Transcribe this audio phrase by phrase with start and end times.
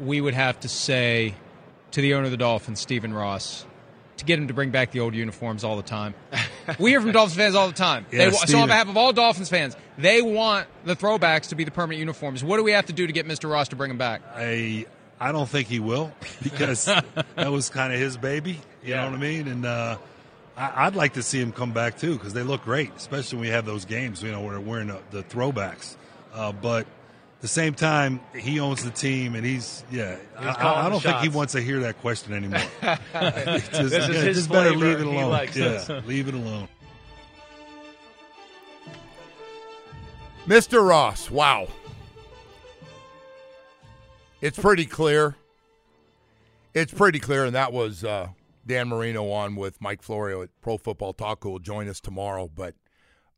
[0.00, 1.34] we would have to say
[1.92, 3.64] to the owner of the Dolphins, Stephen Ross,
[4.16, 6.14] to get him to bring back the old uniforms all the time?
[6.78, 8.06] we hear from Dolphins fans all the time.
[8.12, 11.64] Yeah, they, so, on behalf of all Dolphins fans, they want the throwbacks to be
[11.64, 12.44] the permanent uniforms.
[12.44, 13.50] What do we have to do to get Mr.
[13.50, 14.22] Ross to bring them back?
[14.34, 14.86] I
[15.18, 16.12] I don't think he will
[16.42, 18.60] because that was kind of his baby.
[18.82, 19.48] You know what I mean?
[19.48, 19.98] And uh,
[20.56, 23.48] I, I'd like to see him come back too because they look great, especially when
[23.48, 24.22] we have those games.
[24.22, 25.96] You know, where we're wearing the, the throwbacks.
[26.32, 26.86] Uh, but
[27.40, 30.16] the same time, he owns the team, and he's yeah.
[30.38, 32.60] He was I, I, I don't think he wants to hear that question anymore.
[32.82, 35.48] just, This is yeah, his just better leave it alone.
[35.54, 36.68] yeah, leave it alone.
[40.46, 40.86] Mr.
[40.86, 41.68] Ross, wow.
[44.40, 45.36] It's pretty clear.
[46.74, 48.28] It's pretty clear, and that was uh,
[48.66, 52.50] Dan Marino on with Mike Florio at Pro Football Talk, who will join us tomorrow.
[52.52, 52.74] But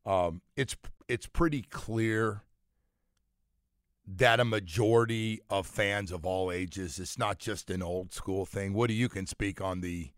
[0.07, 0.77] um, it's
[1.09, 2.43] it's pretty clear
[4.07, 8.73] that a majority of fans of all ages, it's not just an old school thing.
[8.75, 10.11] Woody, you can speak on the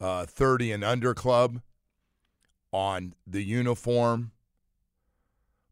[0.00, 1.60] uh, 30 and under club,
[2.72, 4.32] on the uniform.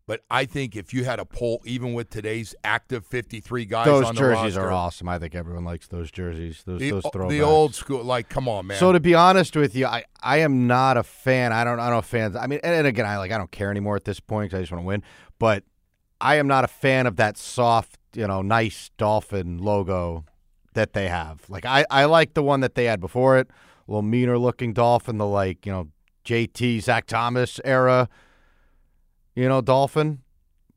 [0.06, 4.04] But I think if you had a poll, even with today's active 53 guys those
[4.04, 5.08] on the jerseys roster, are awesome.
[5.08, 6.62] I think everyone likes those jerseys.
[6.64, 7.28] Those the, those throwbacks.
[7.30, 8.78] the old school, like, come on, man.
[8.78, 11.52] So to be honest with you, I, I am not a fan.
[11.52, 12.36] I don't I don't know fans.
[12.36, 14.58] I mean, and, and again, I like I don't care anymore at this point 'cause
[14.58, 15.02] I just want to win.
[15.40, 15.64] But
[16.20, 20.24] I am not a fan of that soft, you know, nice dolphin logo
[20.74, 21.48] that they have.
[21.48, 24.72] Like I I like the one that they had before it, a little meaner looking
[24.72, 25.88] dolphin, the like you know
[26.24, 28.08] JT Zach Thomas era,
[29.34, 30.22] you know, dolphin.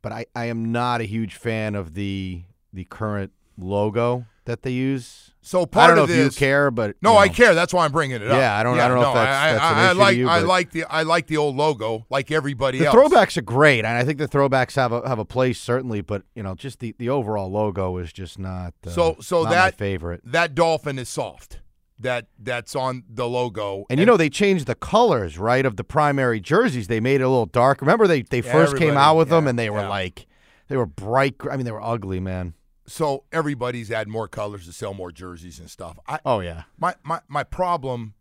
[0.02, 4.72] But I I am not a huge fan of the the current logo that they
[4.72, 5.32] use.
[5.42, 7.56] So I part don't know of if this, you care, but no, you I care.
[7.56, 8.38] That's why I'm bringing it up.
[8.38, 9.94] Yeah, I don't- I don't know no, if that's- I, that's I, an I issue
[9.94, 12.96] to like you, I like the I like the old logo, like everybody The else.
[12.96, 16.02] throwbacks are great, and I think the throwbacks have a have a place certainly.
[16.02, 18.74] But you know, just the, the overall logo is just not.
[18.86, 20.22] Uh, So so not my that favorite.
[20.26, 21.62] that dolphin is soft.
[22.02, 23.86] That that's on the logo.
[23.90, 26.88] And you know they changed the colors, right, of the primary jerseys.
[26.88, 27.80] They made it a little dark.
[27.82, 29.90] Remember they they Yeah, first came out with them, and they were yeah.
[29.90, 30.26] like,
[30.68, 31.36] they were bright.
[31.50, 32.54] I mean, they were ugly, man.
[32.90, 35.98] So everybody's add more colors to sell more jerseys and stuff.
[36.08, 38.14] I, Oh yeah, my, my my problem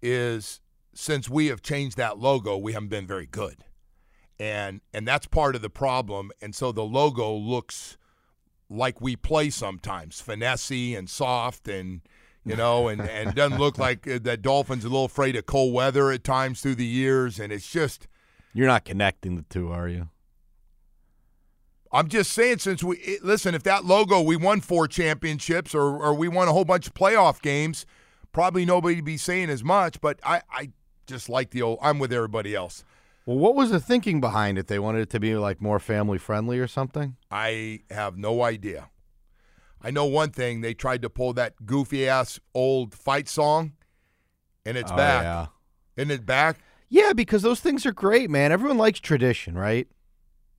[0.00, 0.60] is
[0.94, 3.64] since we have changed that logo, we haven't been very good,
[4.38, 6.30] and and that's part of the problem.
[6.40, 7.96] And so the logo looks
[8.70, 12.02] like we play sometimes, finessey and soft, and
[12.44, 15.46] you know, and and doesn't look like uh, that Dolphins are a little afraid of
[15.46, 18.06] cold weather at times through the years, and it's just.
[18.54, 20.08] you're not connecting the two, are you?
[21.92, 26.14] I'm just saying, since we listen, if that logo we won four championships or or
[26.14, 27.86] we won a whole bunch of playoff games,
[28.32, 30.00] probably nobody be saying as much.
[30.00, 30.70] But I I
[31.06, 31.78] just like the old.
[31.80, 32.84] I'm with everybody else.
[33.24, 34.68] Well, what was the thinking behind it?
[34.68, 37.16] They wanted it to be like more family friendly or something.
[37.30, 38.90] I have no idea.
[39.80, 43.72] I know one thing: they tried to pull that goofy ass old fight song,
[44.66, 45.22] and it's Oh, back.
[45.22, 45.46] yeah.
[45.96, 46.58] Isn't it back?
[46.90, 48.50] Yeah, because those things are great, man.
[48.52, 49.88] Everyone likes tradition, right?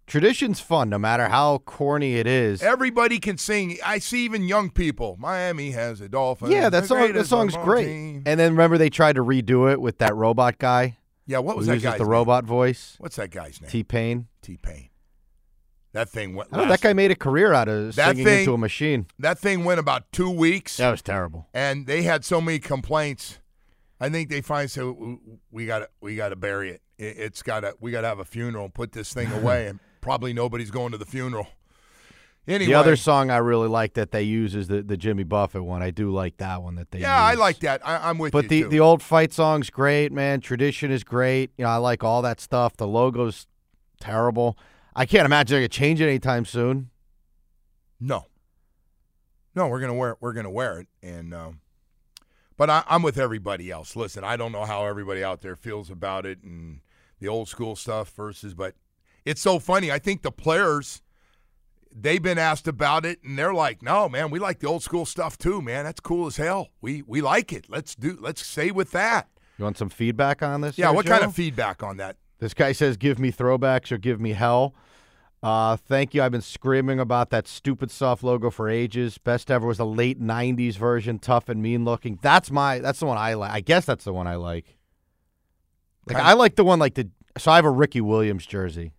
[0.09, 2.61] Tradition's fun, no matter how corny it is.
[2.63, 3.77] Everybody can sing.
[3.85, 5.15] I see even young people.
[5.19, 6.51] Miami has a dolphin.
[6.51, 7.85] Yeah, that song that song's great.
[7.85, 8.23] team.
[8.25, 10.97] And then remember they tried to redo it with that robot guy.
[11.25, 12.07] Yeah, what was that guy's the name?
[12.09, 12.95] robot voice?
[12.97, 13.69] What's that guy's name?
[13.69, 14.27] T Pain.
[14.41, 14.89] T Pain.
[15.93, 16.51] That thing went.
[16.51, 19.05] Know that guy made a career out of That singing thing- into a machine.
[19.19, 21.47] That thing went about two weeks, That was terrible.
[21.53, 23.39] and they had so many complaints.
[23.99, 24.85] I think they finally said
[25.51, 26.81] we got to we got to bury it.
[26.97, 29.67] It- It's got to we got to have a funeral and put this thing away,
[29.67, 31.47] and probably nobody's going to the funeral.
[32.47, 35.63] Anyway, The other song I really like that they use is the, the Jimmy Buffett
[35.63, 35.83] one.
[35.83, 37.85] I do like that one that they yeah, I like that.
[37.87, 38.69] I, I'm with But you the, too.
[38.69, 40.41] the old fight song's great, man.
[40.41, 41.51] Tradition is great.
[41.57, 42.75] You know, I like all that stuff.
[42.75, 43.45] The logo's
[43.99, 44.57] terrible.
[44.95, 46.89] I can't imagine they're gonna change it anytime soon.
[47.99, 48.25] no,
[49.53, 51.59] No, we're gonna wear we're gonna wear it, and um,
[52.57, 53.95] but I, I'm with everybody else.
[53.95, 56.79] Listen, I don't know how everybody out there feels about it and
[57.19, 58.73] the old school stuff versus, but
[59.29, 59.91] it's so funny.
[59.91, 61.01] I think the players
[61.91, 65.05] they've been asked about it, and they're like, "No, man, we like the old school
[65.05, 65.85] stuff too, man.
[65.85, 66.69] That's cool as hell.
[66.81, 67.65] We we like it.
[67.69, 68.17] Let's do.
[68.19, 69.27] Let's stay with that."
[69.57, 70.77] You want some feedback on this?
[70.77, 70.87] Yeah.
[70.87, 72.15] here, What kind of feedback on that?
[72.39, 74.73] This guy says, "Give me throwbacks or give me hell."
[75.41, 76.21] Uh, thank you.
[76.21, 79.17] I've been screaming about that stupid soft logo for ages.
[79.17, 82.19] Best ever was the late '90s version, tough and mean looking.
[82.21, 82.79] That's my.
[82.79, 83.51] That's the one I like.
[83.51, 84.77] I guess that's the one I like.
[86.07, 87.09] Like Kind- I like the one like the.
[87.37, 88.91] So I have a Ricky Williams jersey.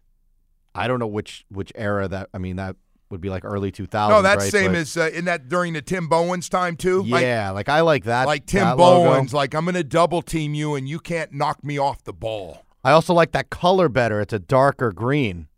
[0.75, 2.28] I don't know which which era that.
[2.34, 2.76] I mean that
[3.11, 4.08] would be like early 2000s.
[4.08, 4.52] No, that's right?
[4.52, 7.02] same But- as uh, in that during the Tim Bowens time too.
[7.05, 7.50] Yeah.
[7.50, 8.26] Like, I like that.
[8.28, 9.11] like Tim that logo.
[9.11, 12.12] Bowens, like I'm going to double team you and you can't knock me off the
[12.12, 12.64] ball.
[12.84, 14.20] I also like that color better.
[14.20, 15.49] It's a darker green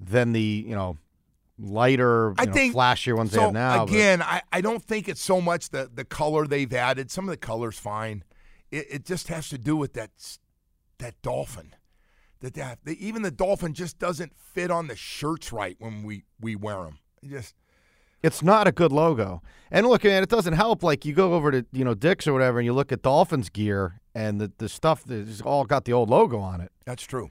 [0.00, 0.96] than the you know
[1.58, 3.84] lighter, I know, think flashier ones they have now.
[3.84, 7.10] but- again, I, I don't think it's so much the the color they've added.
[7.10, 8.22] Some of the colors fine.
[8.70, 10.10] It, it just has to do with that
[10.98, 11.74] that dolphin.
[12.40, 16.24] That that the, even the dolphin just doesn't fit on the shirts right when we
[16.40, 16.98] we wear them.
[17.22, 17.54] It just
[18.22, 19.42] It's not a good logo.
[19.70, 20.82] And look, man, it doesn't help.
[20.82, 23.48] Like you go over to you know Dick's or whatever, and you look at Dolphins
[23.50, 26.70] gear, and the the stuff that's all got the old logo on it.
[26.84, 27.30] that's true.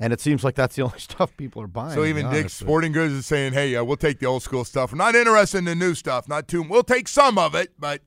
[0.00, 1.94] And it seems like that's the only stuff people are buying.
[1.94, 2.44] So even Dick's with you.
[2.44, 4.92] with Sporting Goods is saying, "Hey, uh, we'll take the old school stuff.
[4.92, 6.28] We're not interested in the new stuff.
[6.28, 6.62] Not too.
[6.62, 8.02] We'll take some of it, but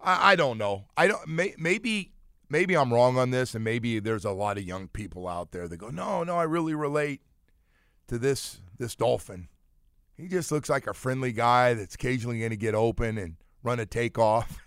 [0.00, 0.84] I, I don't know.
[0.96, 1.26] I don't.
[1.26, 2.12] May, maybe
[2.48, 5.68] maybe I'm wrong on this, and maybe there's a lot of young people out there
[5.68, 7.20] that go, "No, no, I really relate
[8.08, 9.48] to this this dolphin.
[10.16, 13.80] He just looks like a friendly guy that's occasionally going to get open and run
[13.80, 14.58] a takeoff."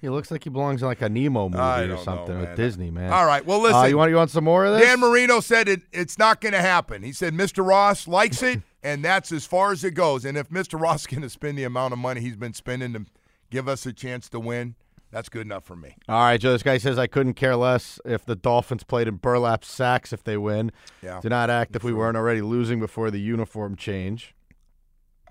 [0.00, 2.56] He looks like he belongs in like a Nemo movie or don't know, something with
[2.56, 3.12] Disney, man.
[3.12, 3.44] All right.
[3.44, 3.76] Well, listen.
[3.76, 4.86] Uh, you want you want some more of this?
[4.86, 7.02] Dan Marino said it, it's not going to happen.
[7.02, 7.66] He said Mr.
[7.66, 10.24] Ross likes it, and that's as far as it goes.
[10.24, 10.80] And if Mr.
[10.80, 13.06] Ross is going to spend the amount of money he's been spending to
[13.50, 14.74] give us a chance to win,
[15.10, 15.96] that's good enough for me.
[16.08, 16.52] All right, Joe.
[16.52, 20.22] This guy says I couldn't care less if the Dolphins played in burlap sacks if
[20.24, 20.72] they win.
[21.02, 21.20] Yeah.
[21.20, 24.34] Do not act if we weren't already losing before the uniform change.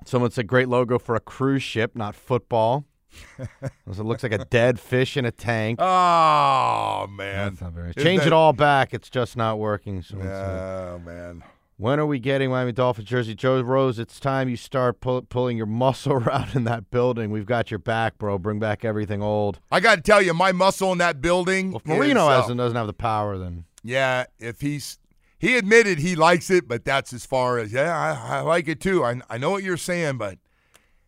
[0.05, 2.85] Someone said great logo for a cruise ship, not football.
[3.39, 5.79] it looks like a dead fish in a tank.
[5.81, 7.49] Oh, man.
[7.49, 7.93] That's not very.
[7.93, 8.93] Change that- it all back.
[8.93, 10.01] It's just not working.
[10.01, 10.17] said.
[10.19, 11.43] Oh, man.
[11.79, 13.33] When are we getting Miami Dolphins jersey?
[13.35, 17.31] Joe Rose, it's time you start pull, pulling your muscle around in that building.
[17.31, 18.37] We've got your back, bro.
[18.37, 19.61] Bring back everything old.
[19.71, 21.71] I got to tell you, my muscle in that building.
[21.71, 24.99] Well, if Marino is, uh, hasn't doesn't have the power, then Yeah, if he's
[25.37, 28.81] he admitted he likes it, but that's as far as yeah, I, I like it
[28.81, 29.05] too.
[29.05, 30.37] I I know what you're saying, but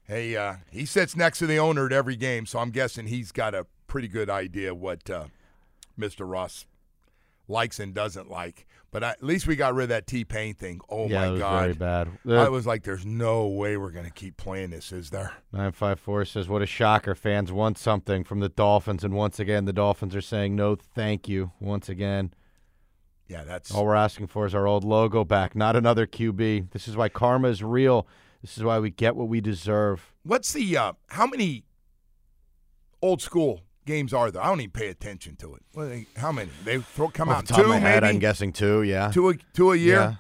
[0.04, 3.34] hey, uh, he sits next to the owner at every game, so I'm guessing he's
[3.34, 5.26] got a pretty good idea what uh,
[6.00, 6.22] Mr.
[6.22, 6.66] Ross
[7.50, 8.66] likes and doesn't like.
[8.92, 10.82] But I, at least we got rid of that T Pain thing.
[10.90, 12.10] Oh yeah, my it was god, very bad.
[12.30, 15.98] I was like, "There's no way we're gonna keep playing this, is there?" Nine five
[16.00, 17.16] four says, "What a shocker!
[17.16, 21.30] Fans want something from the Dolphins, and once again, the Dolphins are saying no, thank
[21.30, 21.52] you.
[21.62, 22.34] Once again,
[23.30, 26.72] Yeah, that's all we're asking for is our old logo back, not another QB.
[26.72, 28.06] This is why karma is real.
[28.42, 30.14] This is why we get what we deserve.
[30.24, 31.64] What's the uh, how many
[33.02, 33.62] old school
[33.92, 34.42] games are there?
[34.42, 35.64] I don't even pay attention to it.
[35.76, 36.50] They- how many?
[36.64, 38.84] They throw come Off out the top of two my head, maybe I'm guessing two.
[38.84, 39.96] Yeah, two a, two a year.
[39.96, 40.16] Yeah.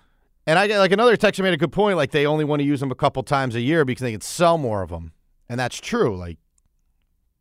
[0.47, 1.97] And I get like another texter made a good point.
[1.97, 4.21] Like they only want to use them a couple times a year because they can
[4.21, 5.13] sell more of them,
[5.47, 6.17] and that's true.
[6.17, 6.37] Like,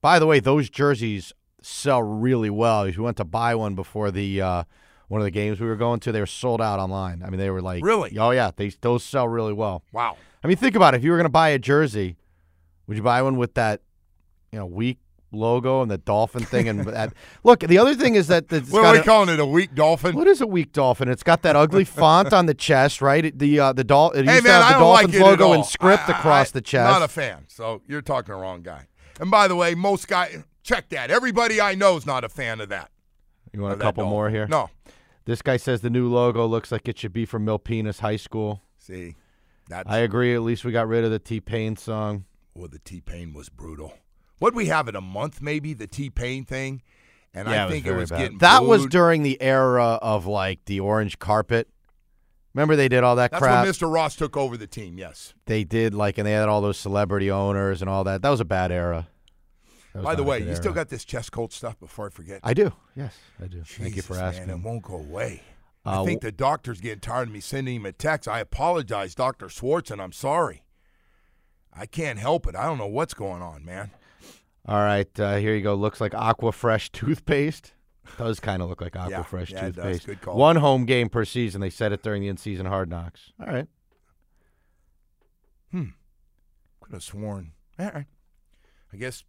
[0.03, 2.85] by the way, those jerseys sell really well.
[2.85, 4.65] If you went to buy one before the uh,
[5.09, 7.23] one of the games we were going to, they were sold out online.
[7.23, 8.17] I mean, they were like Really?
[8.19, 9.83] Oh yeah, they those sell really well.
[9.93, 10.17] Wow.
[10.45, 10.99] I mean, think about it.
[10.99, 12.17] If you were going to buy a jersey,
[12.87, 13.83] would you buy one with that,
[14.53, 14.99] you know, weak
[15.33, 16.69] logo and the dolphin thing?
[16.69, 17.13] And that
[17.45, 19.41] look, the other thing is that it's What got are we a- calling it?
[19.41, 20.15] A weak dolphin?
[20.17, 21.09] what is a weak dolphin?
[21.09, 23.25] It's got that ugly font on the chest, right?
[23.25, 25.03] It- The uh, the dol- it hey used man, to I have the don't like
[25.07, 26.87] Dolphins it at logo in script I- I- across the chest.
[26.93, 27.45] I'm not a fan.
[27.49, 28.87] So you're talking the wrong guy.
[29.21, 31.11] And by the way, most guys check that.
[31.11, 32.91] Everybody I know is not a fan of that.
[33.53, 34.11] you want a couple dolphin.
[34.11, 34.47] more here?
[34.47, 34.71] No.
[35.27, 38.63] This guy says the new logo looks like it should be from Milpitas High School.
[38.79, 39.15] See,
[39.69, 40.35] that's I agree.
[40.35, 42.25] At least we got rid of the T Pain song.
[42.55, 43.93] well, the T Pain was brutal.
[44.41, 46.83] What we have in a month, maybe the T Pain thing,
[47.33, 48.19] and I think it was bad.
[48.19, 51.69] getting That was during the era of like the orange carpet.
[52.55, 53.65] Remember they did all that That's crap.
[53.65, 53.93] when Mr.
[53.93, 54.99] Ross took over the team.
[54.99, 55.35] Yes.
[55.47, 58.23] They did like, and they had all those celebrity owners and all that.
[58.23, 59.07] That was a bad era.
[59.95, 60.57] By the way, you era.
[60.57, 61.79] still got this chest cold stuff.
[61.79, 62.73] Before I forget, I do.
[62.97, 63.63] Yes, I do.
[63.63, 64.47] Thank you for asking.
[64.47, 65.43] Man, it won't go away.
[65.85, 68.27] Uh, I think the doctor's getting tired of me sending him a text.
[68.27, 70.65] I apologize, Doctor Swartz, and I'm sorry.
[71.73, 72.57] I can't help it.
[72.57, 73.91] I don't know what's going on, man.
[74.67, 75.75] All right, uh, here you go.
[75.75, 77.73] Looks like Aqua Fresh toothpaste.
[78.19, 80.07] Does kind of look like Aqua Yeah, Fresh yeah, toothpaste.
[80.07, 80.37] Good call.
[80.37, 81.61] One home game per season.
[81.61, 83.33] They said it during the in-season Hard Knocks.
[83.41, 83.69] All right.
[85.71, 85.85] Hmm.
[86.81, 87.53] Could have sworn.
[87.79, 88.07] All right.
[88.93, 89.23] I guess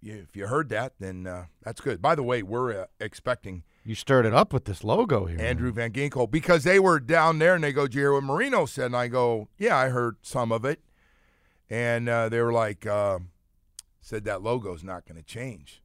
[0.00, 2.00] you, if you heard that, then uh, that's good.
[2.00, 5.40] By the way, we're uh, expecting You stirred it up with this logo here.
[5.40, 8.22] Andrew Van Ginkel because they were down there and they go, "Did you hear what
[8.22, 10.80] Marino said?" And I go, "Yeah, I heard some of it."
[11.68, 13.20] And uh, they were like, uh,
[14.00, 15.82] "said that logo's not going to change."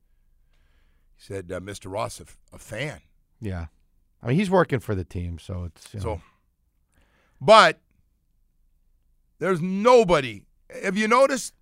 [1.16, 1.92] He said, uh, "Mr.
[1.92, 3.02] Ross, a, f- a fan."
[3.42, 3.68] Yeah.
[4.24, 6.22] I mean, he's working for the team, so it's you know, So,
[7.40, 7.80] but
[9.40, 10.44] there's nobody.
[10.84, 11.54] Have you noticed?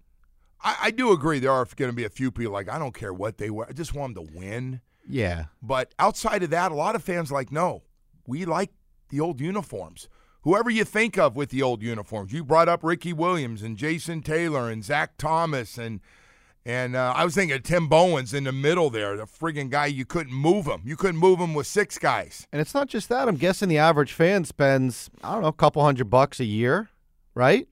[0.64, 2.94] I, I do agree there are going to be a few people like I don't
[2.96, 3.68] care what they wear.
[3.70, 4.82] I just want them to win.
[5.08, 5.46] yeah.
[5.62, 7.84] But outside of that, a lot of fans like no,
[8.26, 8.72] we like
[9.10, 10.08] the old uniforms.
[10.44, 14.22] Whoever you think of with the old uniforms, you brought up Ricky Williams and Jason
[14.22, 16.02] Taylor and Zach Thomas and
[16.65, 19.88] and uh, I was thinking of Tim Bowens in the middle there, the friggin' guy
[19.88, 20.82] you couldn't move him.
[20.86, 22.48] You couldn't move him with six guys.
[22.53, 23.27] And it's not just that.
[23.27, 26.89] I'm guessing the average fan spends, I don't know, a couple hundred bucks a year,
[27.36, 27.67] right?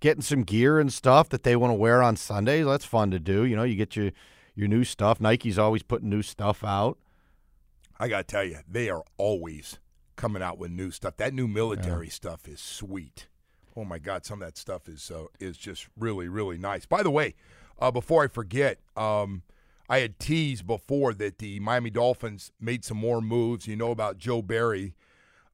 [0.00, 2.64] Getting some gear and stuff that they want to wear on Sundays.
[2.64, 3.44] That's fun to do.
[3.44, 4.12] You know, you get your
[4.54, 5.20] your new stuff.
[5.20, 6.98] Nike's always putting new stuff out.
[7.98, 9.78] I got to tell you, they are always
[10.16, 11.18] coming out with new stuff.
[11.18, 13.28] That new military stuff is sweet.
[13.76, 16.86] Oh my God, some of that stuff is uh, is just really really nice.
[16.86, 17.34] By the way,
[17.80, 19.42] uh, before I forget, um,
[19.88, 23.66] I had teased before that the Miami Dolphins made some more moves.
[23.66, 24.94] You know about Joe Barry,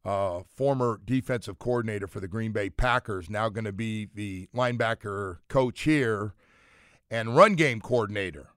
[0.04, 5.38] uh, former defensive coordinator for the Green Bay Packers, now going to be the linebacker
[5.48, 6.34] coach here
[7.10, 8.48] and run game coordinator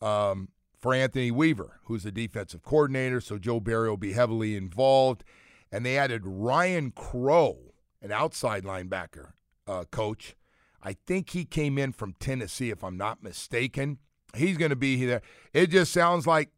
[0.00, 0.48] um,
[0.78, 3.20] for Anthony Weaver, who's the defensive coordinator.
[3.20, 5.22] So Joe Barry will be heavily involved.
[5.70, 9.32] And they added Ryan Crow, an outside linebacker
[9.68, 10.34] uh, coach.
[10.82, 13.98] I think he came in from Tennessee, if I'm not mistaken.
[14.34, 15.22] He's going to be there.
[15.52, 16.50] It just sounds like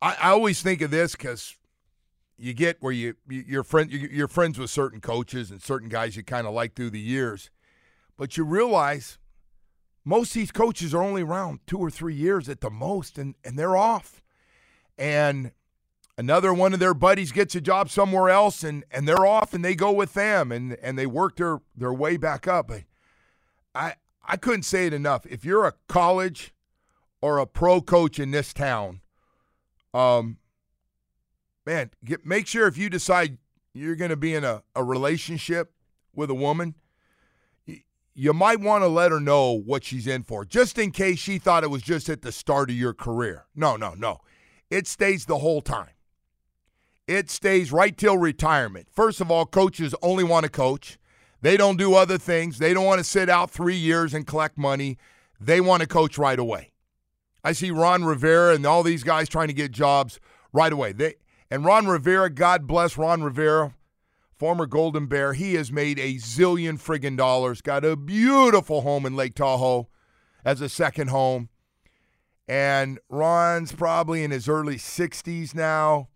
[0.00, 1.56] I, I always think of this because
[2.38, 5.88] you get where you you- you're friend you- you're friends with certain coaches and certain
[5.88, 7.50] guys you kind of like through the years,
[8.16, 9.18] but you realize
[10.04, 13.58] most these coaches are only around two or three years at the most, and and
[13.58, 14.22] they're off,
[14.96, 15.50] and
[16.16, 19.64] another one of their buddies gets a job somewhere else, and and they're off, and
[19.64, 22.68] they go with them, and and they work their their way back up.
[22.68, 22.84] But
[23.78, 23.94] I
[24.26, 25.24] I couldn't say it enough.
[25.26, 26.52] If you're a college
[27.22, 29.00] or a pro coach in this town,
[29.94, 30.38] um,
[31.64, 33.38] man, get, make sure if you decide
[33.72, 35.72] you're going to be in a, a relationship
[36.14, 36.74] with a woman,
[37.66, 37.82] y-
[38.14, 41.38] you might want to let her know what she's in for, just in case she
[41.38, 43.46] thought it was just at the start of your career.
[43.54, 44.18] No, no, no.
[44.70, 45.94] It stays the whole time.
[47.06, 48.88] It stays right till retirement.
[48.92, 50.97] First of all, coaches only want to coach.
[51.40, 52.58] They don't do other things.
[52.58, 54.98] They don't want to sit out three years and collect money.
[55.40, 56.72] They want to coach right away.
[57.44, 60.18] I see Ron Rivera and all these guys trying to get jobs
[60.52, 60.92] right away.
[60.92, 61.14] They
[61.50, 63.74] and Ron Rivera, God bless Ron Rivera,
[64.36, 65.32] former Golden Bear.
[65.32, 67.62] He has made a zillion friggin' dollars.
[67.62, 69.88] Got a beautiful home in Lake Tahoe
[70.44, 71.48] as a second home.
[72.46, 76.08] And Ron's probably in his early 60s now.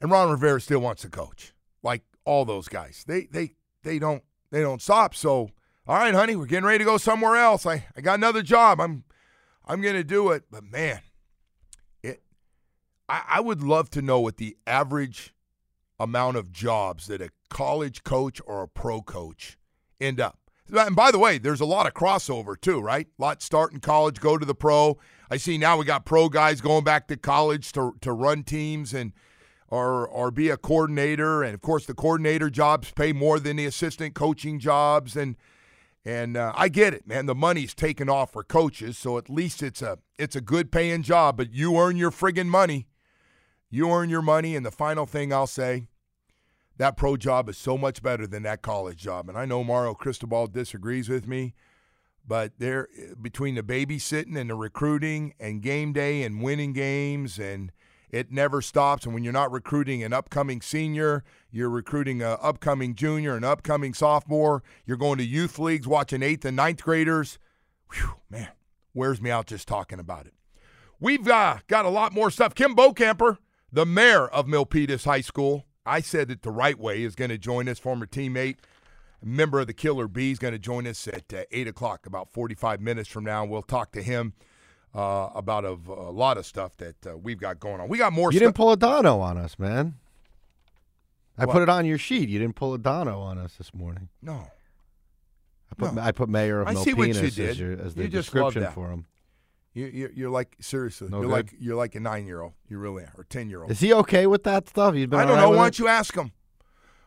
[0.00, 1.52] And Ron Rivera still wants to coach.
[1.82, 3.04] Like all those guys.
[3.06, 5.14] They they they don't they don't stop.
[5.14, 5.50] So,
[5.86, 7.66] all right, honey, we're getting ready to go somewhere else.
[7.66, 8.80] I, I got another job.
[8.80, 9.04] I'm
[9.66, 10.44] I'm gonna do it.
[10.50, 11.00] But man,
[12.02, 12.22] it
[13.08, 15.34] I, I would love to know what the average
[16.00, 19.56] amount of jobs that a college coach or a pro coach
[20.00, 20.38] end up.
[20.74, 23.06] And by the way, there's a lot of crossover too, right?
[23.18, 24.98] A lot start in college, go to the pro.
[25.30, 28.94] I see now we got pro guys going back to college to to run teams
[28.94, 29.12] and
[29.74, 31.42] or or be a coordinator.
[31.42, 35.16] And of course, the coordinator jobs pay more than the assistant coaching jobs.
[35.16, 35.36] And
[36.04, 37.26] and uh, I get it, man.
[37.26, 41.02] The money's taken off for coaches, so at least it's a it's a good paying
[41.02, 41.36] job.
[41.36, 42.86] But you earn your friggin' money.
[43.68, 44.54] You earn your money.
[44.54, 45.88] And the final thing I'll say,
[46.76, 49.28] that pro job is so much better than that college job.
[49.28, 51.54] And I know Mario Cristobal disagrees with me,
[52.24, 52.88] but there
[53.20, 57.72] between the babysitting and the recruiting and game day and winning games and
[58.14, 59.04] it never stops.
[59.04, 63.92] And when you're not recruiting an upcoming senior, you're recruiting an upcoming junior, an upcoming
[63.92, 64.62] sophomore.
[64.86, 67.40] You're going to youth leagues, watching eighth and ninth graders.
[67.92, 68.50] Whew, man,
[68.94, 70.34] wears me out just talking about it.
[71.00, 72.54] We've uh, got a lot more stuff.
[72.54, 73.38] Kim Bokamper,
[73.72, 77.38] the mayor of Milpitas High School, I said it the right way, is going to
[77.38, 77.80] join us.
[77.80, 78.58] Former teammate,
[79.24, 82.80] member of the Killer Bees, going to join us at uh, 8 o'clock, about 45
[82.80, 83.44] minutes from now.
[83.44, 84.34] We'll talk to him
[84.94, 87.88] uh, about a, a, lot of stuff that uh, we've got going on.
[87.88, 89.94] We got more You didn't pull a Dono on us, man.
[91.36, 91.54] I What?
[91.54, 92.28] put it on your sheet.
[92.28, 94.08] You didn't pull a Dono on us this morning.
[94.22, 94.46] no.
[95.72, 96.02] I put No.
[96.02, 98.90] I put Mayor of I see what you Milpitas as, your, as the description for
[98.90, 99.06] him.
[99.72, 101.32] You, you, you're like, seriously, No you're good?
[101.32, 102.52] like you're like a nine year old.
[102.68, 103.72] You really are, or 10 year old.
[103.72, 104.94] Is he okay with that stuff?
[104.94, 105.50] He's been I don't right know.
[105.50, 106.30] Why don't you ask him?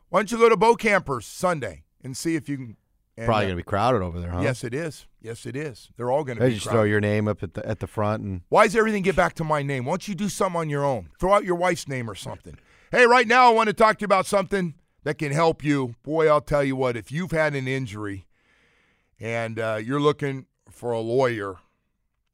[0.09, 2.77] Why don't you go to Bokampers Sunday and see if you can
[3.17, 4.41] And, Probably uh, going to be crowded over there, huh?
[4.41, 5.07] Yes, it is.
[5.21, 5.89] Yes, it is.
[5.97, 6.77] They're all going to They be just crowded.
[6.77, 9.33] throw your name up at the at the front and Why does everything get back
[9.35, 9.85] to my name?
[9.85, 11.09] Why don't you do something on your own?
[11.19, 12.57] Throw out your wife's name or something.
[12.91, 15.95] Hey, right now I want to talk to you about something that can help you.
[16.03, 18.27] Boy, I'll tell you what, if you've had an injury
[19.19, 21.55] and uh, you're looking for a lawyer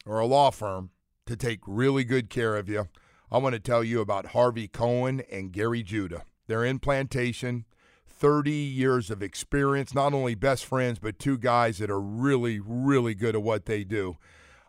[0.05, 0.89] or a law firm
[1.27, 2.89] to take really good care of you,
[3.31, 6.25] I want to tell you about Harvey Cohen and Gary Judah.
[6.47, 7.65] They're in plantation.
[8.23, 13.13] 30 years of experience, not only best friends, but two guys that are really, really
[13.13, 14.15] good at what they do.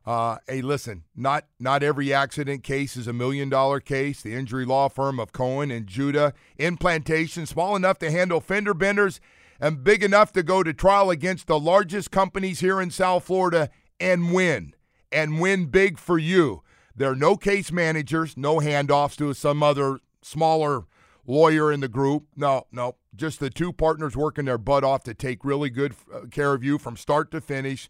[0.05, 4.23] Uh, hey, listen, not not every accident case is a million dollar case.
[4.23, 8.75] The injury law firm of Cohen and Judah in plantation, small enough to handle fender
[8.75, 9.21] benders
[9.61, 13.71] and big enough to go to trial against the largest companies here in South Florida
[14.01, 14.75] and win.
[15.13, 16.65] And win big for you.
[16.97, 20.87] There are no case managers, no handoffs to some other smaller
[21.25, 22.25] lawyer in the group.
[22.37, 26.21] No, no, just the two partners working their butt off to take really good uh,
[26.31, 27.89] care of you from start to finish.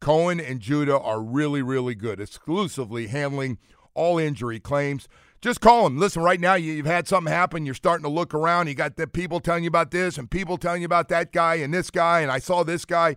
[0.00, 3.58] Cohen and Judah are really, really good, exclusively handling
[3.94, 5.08] all injury claims.
[5.40, 5.98] Just call them.
[5.98, 7.64] Listen, right now you- you've had something happen.
[7.66, 8.68] You're starting to look around.
[8.68, 11.56] You got the people telling you about this and people telling you about that guy
[11.56, 13.16] and this guy, and I saw this guy.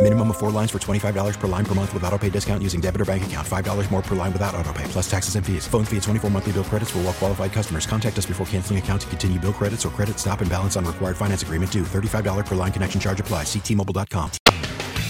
[0.00, 2.80] Minimum of four lines for $25 per line per month with auto pay discount using
[2.80, 3.46] debit or bank account.
[3.46, 5.66] $5 more per line without auto pay, plus taxes and fees.
[5.66, 7.84] Phone fee at 24 monthly bill credits for all well qualified customers.
[7.84, 10.84] Contact us before canceling account to continue bill credits or credit stop and balance on
[10.84, 11.82] required finance agreement due.
[11.82, 13.42] $35 per line connection charge apply.
[13.42, 14.30] Ctmobile.com.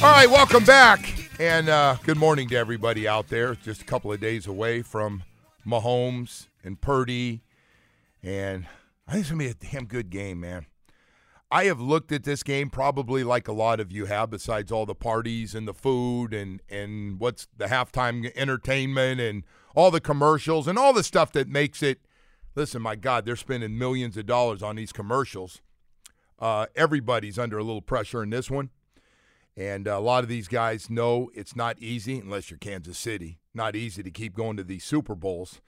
[0.02, 1.28] All right, welcome back.
[1.38, 3.56] And uh, good morning to everybody out there.
[3.56, 5.22] Just a couple of days away from
[5.66, 7.42] Mahomes and Purdy.
[8.22, 8.66] And
[9.06, 10.64] I think it's going to be a damn good game, man.
[11.50, 14.84] I have looked at this game probably like a lot of you have, besides all
[14.84, 20.68] the parties and the food and, and what's the halftime entertainment and all the commercials
[20.68, 22.00] and all the stuff that makes it.
[22.54, 25.62] Listen, my God, they're spending millions of dollars on these commercials.
[26.38, 28.70] Uh, everybody's under a little pressure in this one.
[29.56, 33.74] And a lot of these guys know it's not easy, unless you're Kansas City, not
[33.74, 35.60] easy to keep going to these Super Bowls.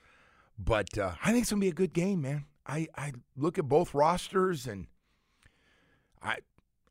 [0.59, 2.45] But uh, I think it's going to be a good game, man.
[2.67, 4.87] I, I look at both rosters and
[6.23, 6.39] I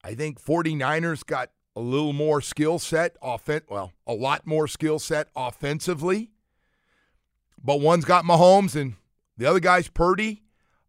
[0.03, 4.99] I think 49ers got a little more skill set offen- well, a lot more skill
[4.99, 6.31] set offensively.
[7.61, 8.95] But one's got Mahomes and
[9.37, 10.43] the other guy's Purdy.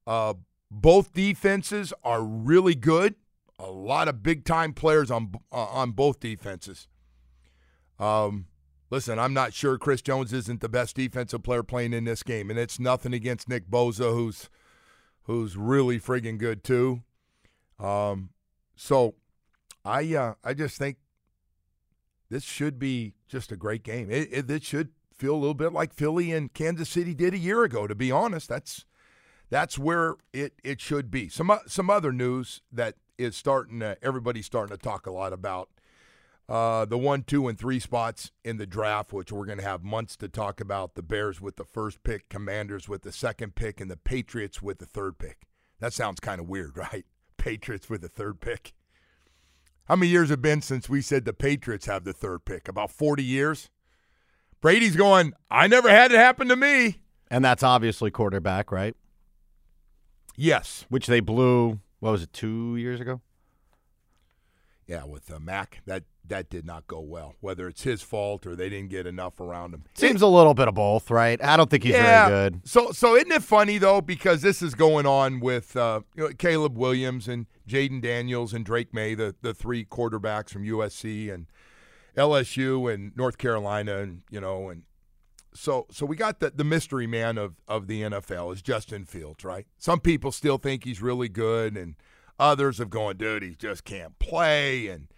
[0.07, 0.35] Uh,
[0.71, 3.17] both defenses are really good.
[3.59, 6.89] A lot of big time players on uh, on both defenses.
[7.99, 8.47] Um,
[8.89, 12.49] listen, I'm not sure Chris Jones isn't the best defensive player playing in this game,
[12.51, 14.49] and it's nothing against Nick Bosa, who's
[15.25, 17.03] who's really friggin' good too.
[17.81, 18.31] Um,
[18.77, 19.15] so
[19.85, 20.99] I uh, I just think
[22.29, 24.11] this should be just a great game.
[24.11, 27.39] It, it, it should feel a little bit like Philly and Kansas City did a
[27.39, 27.87] year ago.
[27.87, 28.85] To be honest, that's
[29.49, 31.29] that's where it it should be.
[31.29, 33.83] Some some other news that is starting.
[34.03, 35.71] Everybody's starting to talk a lot about
[36.49, 39.85] uh, the one, two, and three spots in the draft, which we're going to have
[39.85, 40.95] months to talk about.
[40.95, 44.79] The Bears with the first pick, Commanders with the second pick, and the Patriots with
[44.79, 45.47] the third pick.
[45.79, 47.05] That sounds kind of weird, right?
[47.41, 48.75] Patriots with the third pick.
[49.87, 52.69] How many years have been since we said the Patriots have the third pick?
[52.69, 53.71] About 40 years?
[54.61, 57.01] Brady's going, I never had it happen to me.
[57.31, 58.95] and that's obviously quarterback, right?
[60.37, 60.85] Yes.
[60.89, 61.81] Which they blew.
[61.99, 62.33] What was it?
[62.33, 63.21] Two years ago.
[64.91, 67.37] Yeah, with uh, Mac, that that did not go well.
[67.39, 69.85] Whether it's his fault or they didn't get enough around him.
[69.95, 71.41] Seems a little bit of both, right?
[71.41, 72.29] I don't think he's yeah.
[72.29, 72.63] very good.
[72.65, 76.35] So so isn't it funny though because this is going on with uh, you know,
[76.37, 81.47] Caleb Williams and Jayden Daniels and Drake Maye, the the three quarterbacks from USC and
[82.17, 84.83] LSU and North Carolina, and you know, and
[85.55, 89.45] so so we got the the mystery man of of the NFL is Justin Fields,
[89.45, 89.69] right?
[89.79, 91.95] Some people still think he's really good, and
[92.41, 95.09] others have gone, dude, he just can't play, and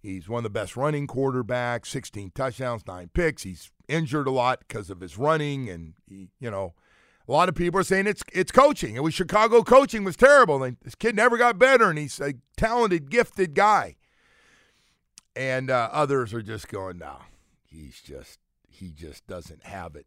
[0.00, 3.42] he's one of the best running quarterbacks, 16 touchdowns, nine picks.
[3.42, 6.74] He's injured a lot because of his running, and he, you know,
[7.28, 8.96] A lot of people are saying it's it's coaching.
[8.96, 10.62] It was Chicago coaching was terrible.
[10.64, 13.96] And this kid never got better, and he's a talented, gifted guy.
[15.36, 17.18] And uh, others are just going, no,
[17.62, 20.06] he's just he just doesn't have it.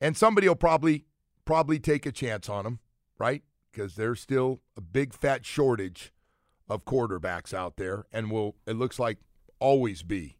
[0.00, 1.04] And somebody will probably
[1.44, 2.78] probably take a chance on him,
[3.18, 3.42] right?
[3.72, 6.12] Because there's still a big fat shortage
[6.68, 9.18] of quarterbacks out there, and will it looks like
[9.58, 10.38] always be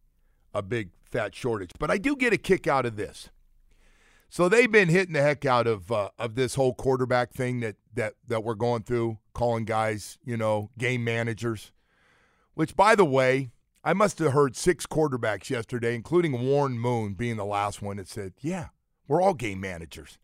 [0.55, 1.71] a big fat shortage.
[1.79, 3.31] But I do get a kick out of this.
[4.29, 7.77] So they've been hitting the heck out of uh, of this whole quarterback thing that
[7.95, 11.73] that that we're going through, calling guys, you know, game managers.
[12.55, 13.51] Which, by the way,
[13.85, 18.09] I must have heard six quarterbacks yesterday, including Warren Moon being the last one that
[18.09, 18.69] said, "Yeah,
[19.07, 20.19] we're all game managers.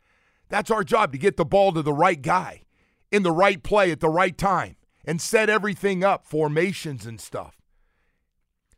[0.48, 2.62] That's our job to get the ball to the right guy
[3.10, 7.56] in the right play at the right time and set everything up, formations and stuff."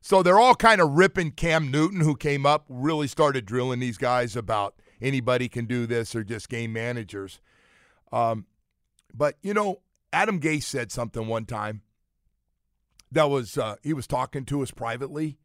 [0.00, 3.98] So they're all kind of ripping Cam Newton, who came up, really started drilling these
[3.98, 7.40] guys about anybody can do this or just game managers.
[8.10, 8.46] Um,
[9.12, 11.82] but, you know, Adam Gase said something one time
[13.12, 15.38] that was, uh, he was talking to us privately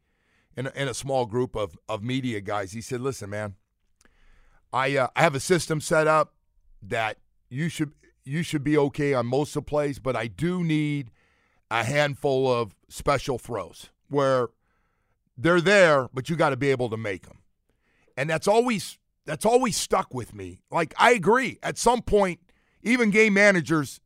[0.56, 2.72] in a, in a small group of, of media guys.
[2.72, 3.56] He said, listen, man,
[4.72, 6.34] I, uh, I have a system set up
[6.82, 7.18] that
[7.50, 7.92] you should
[8.26, 11.10] you should be okay on most of the plays, but I do need
[11.70, 14.48] a handful of special throws where
[15.38, 17.38] they're there, but you got to be able to make them.
[18.16, 20.60] And that's always that's always stuck with me.
[20.70, 22.40] Like I agree, at some point,
[22.82, 24.00] even game managers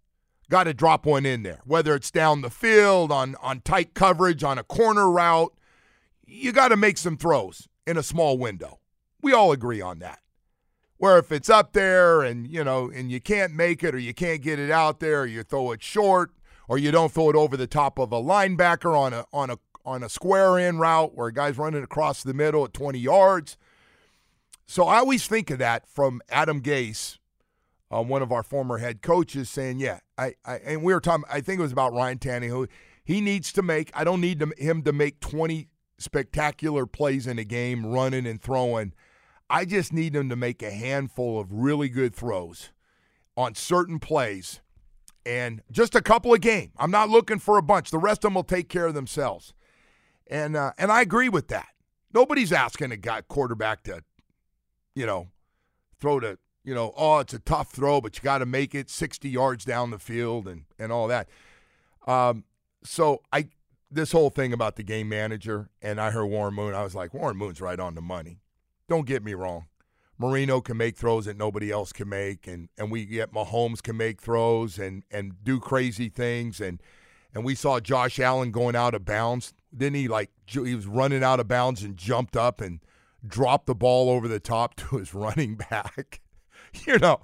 [0.49, 4.43] got to drop one in there, whether it's down the field on on tight coverage
[4.45, 5.55] on a corner route.
[6.27, 8.79] You got to make some throws in a small window.
[9.23, 10.21] We all agree on that.
[11.01, 14.15] Where if it's up there and you know and you can't make it or you
[14.15, 16.31] can't get it out there, or you throw it short
[16.69, 19.59] or you don't throw it over the top of a linebacker on a on a
[19.85, 23.57] on a square in route where a guy's running across the middle at 20 yards
[24.71, 27.19] so I always think of that from Adam Gase,
[27.93, 31.25] uh, one of our former head coaches, saying, "Yeah, I, I," and we were talking.
[31.29, 32.69] I think it was about Ryan Tannehill.
[33.03, 33.91] He needs to make.
[33.95, 38.41] I don't need to, him to make twenty spectacular plays in a game, running and
[38.41, 38.93] throwing.
[39.51, 42.71] I just need them to make a handful of really good throws
[43.37, 44.61] on certain plays,
[45.27, 46.73] and just a couple of game.
[46.79, 47.91] I'm not looking for a bunch.
[47.91, 49.53] The rest of them will take care of themselves.
[50.27, 51.69] And uh, and I agree with that.
[52.13, 54.03] Nobody's asking a guy quarterback to
[54.95, 55.29] you know,
[55.99, 58.91] throw to, you know, oh, it's a tough throw, but you got to make it
[58.91, 61.29] 60 yards down the field and, and all that.
[62.07, 62.45] Um,
[62.85, 63.49] so I,
[63.91, 67.15] this whole thing about the game manager, and I heard Warren Moon, I was like,
[67.15, 68.41] Warren Moon's right on the money.
[68.91, 69.67] Don't get me wrong.
[70.19, 73.97] Marino can make throws that nobody else can make, and, and we get Mahomes can
[73.97, 76.83] make throws and, and do crazy things, and
[77.33, 79.55] and we saw Josh Allen going out of bounds.
[79.73, 82.81] Then he like he was running out of bounds and jumped up and
[83.25, 86.21] dropped the ball over the top to his running back.
[86.85, 87.21] you know,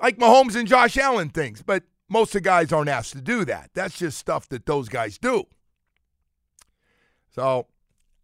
[0.00, 3.44] like Mahomes and Josh Allen things, but most of the guys aren't asked to do
[3.46, 3.70] that.
[3.74, 5.44] That's just stuff that those guys do.
[7.34, 7.66] So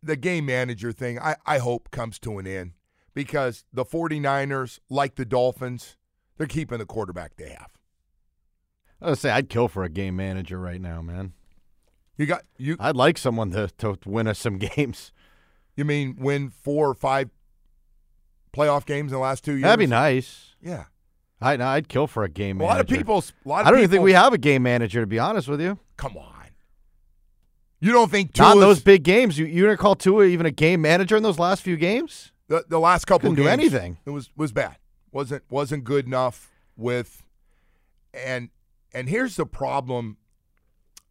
[0.03, 2.73] the game manager thing, I, I hope comes to an end
[3.15, 5.97] because the 49ers, like the Dolphins,
[6.39, 7.71] they're keeping the quarterback they have.
[9.03, 11.33] I was say I'd kill for a game manager right now, man.
[12.19, 12.77] You got you.
[12.79, 15.13] I'd like someone to to win us some games.
[15.75, 17.31] You mean win four or five
[18.53, 19.63] playoff games in the last two years?
[19.63, 20.55] That'd be nice.
[20.61, 20.85] Yeah.
[21.41, 22.75] I, I'd kill for a game a manager.
[22.75, 23.25] lot of people.
[23.47, 25.19] A lot of I don't people, even think we have a game manager, to be
[25.19, 25.79] honest with you.
[25.97, 26.40] Come on.
[27.81, 29.39] You don't think Not in those big games.
[29.39, 32.31] You you didn't call Tua even a game manager in those last few games?
[32.51, 33.99] the, the last couple Couldn't do anything.
[34.05, 34.77] It was was bad.
[35.13, 37.25] wasn't wasn't good enough with,
[38.13, 38.51] and
[38.93, 40.19] and here's the problem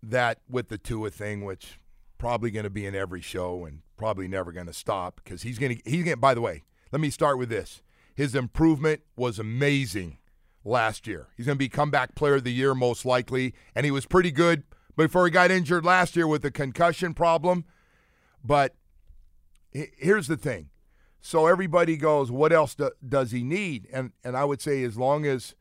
[0.03, 1.79] that with the Tua thing, which
[2.17, 5.58] probably going to be in every show and probably never going to stop because he's
[5.58, 6.19] going to he's going.
[6.19, 7.82] By the way, let me start with this:
[8.13, 10.17] his improvement was amazing
[10.65, 11.29] last year.
[11.38, 14.32] He's going to be comeback player of the year most likely, and he was pretty
[14.32, 14.63] good
[14.99, 17.63] before he got injured last year with the concussion problem.
[18.43, 18.75] But
[19.71, 20.69] here's the thing.
[21.21, 23.88] So everybody goes, what else do, does he need?
[23.93, 25.55] And and I would say as long as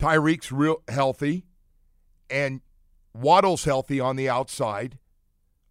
[0.00, 1.46] Tyreek's real healthy
[2.28, 2.62] and
[3.14, 4.98] Waddle's healthy on the outside,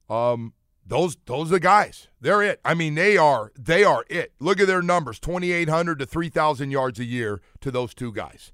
[0.10, 0.54] um,
[0.86, 2.08] those those are the guys.
[2.22, 2.62] They're it.
[2.64, 4.34] I mean, they are they are it.
[4.40, 7.94] Look at their numbers: twenty eight hundred to three thousand yards a year to those
[7.94, 8.54] two guys.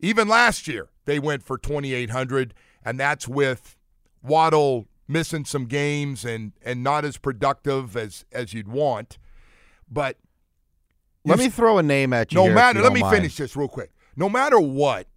[0.00, 2.54] Even last year, they went for twenty eight hundred,
[2.86, 3.76] and that's with
[4.22, 9.18] Waddle missing some games and and not as productive as as you'd want.
[9.90, 10.16] But
[11.24, 12.36] Let me throw a name at you.
[12.36, 12.80] no matter.
[12.80, 13.14] Let me mind.
[13.14, 13.90] finish this real quick.
[14.16, 15.08] No matter what,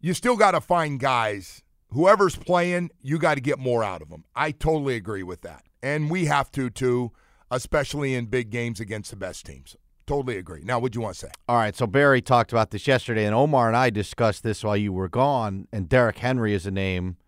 [0.00, 1.62] you still got to find guys.
[1.90, 4.24] Whoever's playing, you got to get more out of them.
[4.36, 7.12] I totally agree with that, and we have to too,
[7.50, 9.74] especially in big games against the best teams.
[10.08, 10.62] Totally agree.
[10.64, 11.30] Now, what'd you want to say?
[11.48, 14.76] All right, so Barry talked about this yesterday, and Omar and I discussed this while
[14.76, 15.68] you were gone.
[15.70, 17.18] And Derrick Henry is a name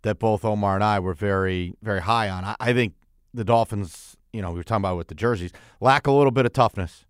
[0.00, 2.42] that both Omar and I were very, very high on.
[2.42, 2.94] I, I think
[3.34, 6.46] the Dolphins, you know, we were talking about with the jerseys, lack a little bit
[6.46, 7.04] of toughness,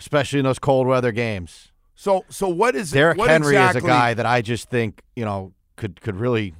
[0.00, 1.70] especially in those cold weather games.
[1.94, 5.02] So, so what is Derrick what Henry exactly, is a guy that I just think
[5.14, 6.56] you know could could really,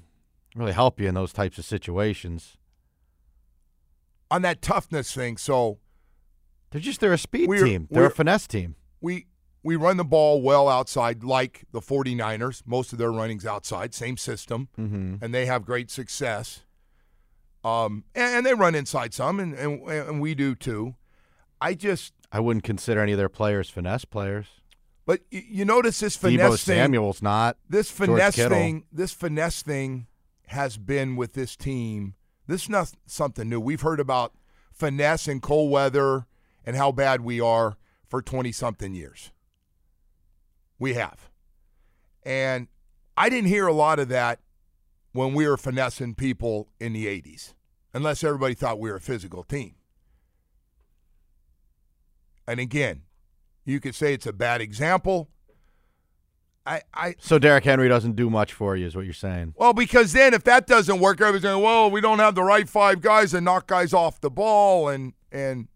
[0.54, 2.58] really help you in those types of situations.
[4.30, 5.36] on that toughness thing.
[5.36, 5.78] So
[6.72, 7.88] They're just they're a speed We're- team.
[7.90, 8.74] They're a finesse team.
[9.00, 9.26] we
[9.64, 12.62] we run the ball well outside, like the 49ers.
[12.66, 15.16] Most of their runnings outside, same system, Mm-hmm.
[15.24, 16.62] and they have great success.
[17.64, 20.96] Um, and, and they run inside some, and, and and we do too.
[21.61, 24.46] I just, I wouldn't consider any of their players finesse players.
[25.06, 26.76] but you notice this Deebo finesse thing.
[26.78, 27.56] Samuel's not.
[27.68, 30.08] this finesse thing, this finesse thing
[30.48, 32.14] has been with this team.
[32.48, 33.61] This is not something new.
[33.61, 34.35] We've heard about
[34.72, 36.26] finesse in cold weather
[36.64, 37.77] and how bad we are
[38.09, 39.31] for 20 something years.
[40.79, 41.31] We have.
[42.25, 42.68] And
[43.16, 44.40] I didn't hear a lot of that
[45.12, 47.55] when we were finessing people in the 80s,
[47.92, 49.75] unless everybody thought we were a physical team.
[52.46, 53.03] And again,
[53.64, 55.29] you could say it's a bad example.
[56.64, 59.55] I, I So Derrick Henry doesn't do much for you, is what you're saying.
[59.57, 62.68] well, because then if that doesn't work, everybody's going, well, we don't have the right
[62.68, 64.88] five guys and knock guys off the ball.
[64.88, 65.68] And, and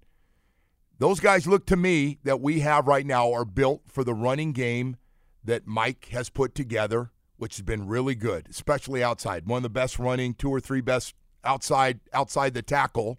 [0.98, 4.52] those guys look to me that we have right now are built for the running
[4.52, 4.96] game
[5.44, 9.46] that Mike has put together, which has been really good, especially outside.
[9.46, 13.18] One of the best running, two or three best outside outside the tackle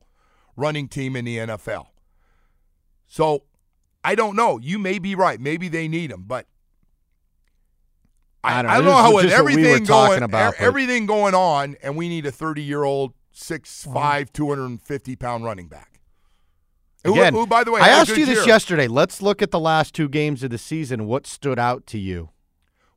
[0.56, 1.88] running team in the NFL.
[3.08, 3.44] So
[4.04, 4.58] I don't know.
[4.58, 5.40] You may be right.
[5.40, 6.48] Maybe they need him, but
[8.44, 8.82] I I, don't I know.
[8.82, 12.26] don't know how with what we everything going about, everything going on, and we need
[12.26, 15.97] a 30 year old, six five, 250 pound running back.
[17.08, 18.48] Who- Again, who, by the way, I asked you this year.
[18.48, 18.88] yesterday.
[18.88, 21.06] Let's look at the last two games of the season.
[21.08, 22.30] What stood out to you?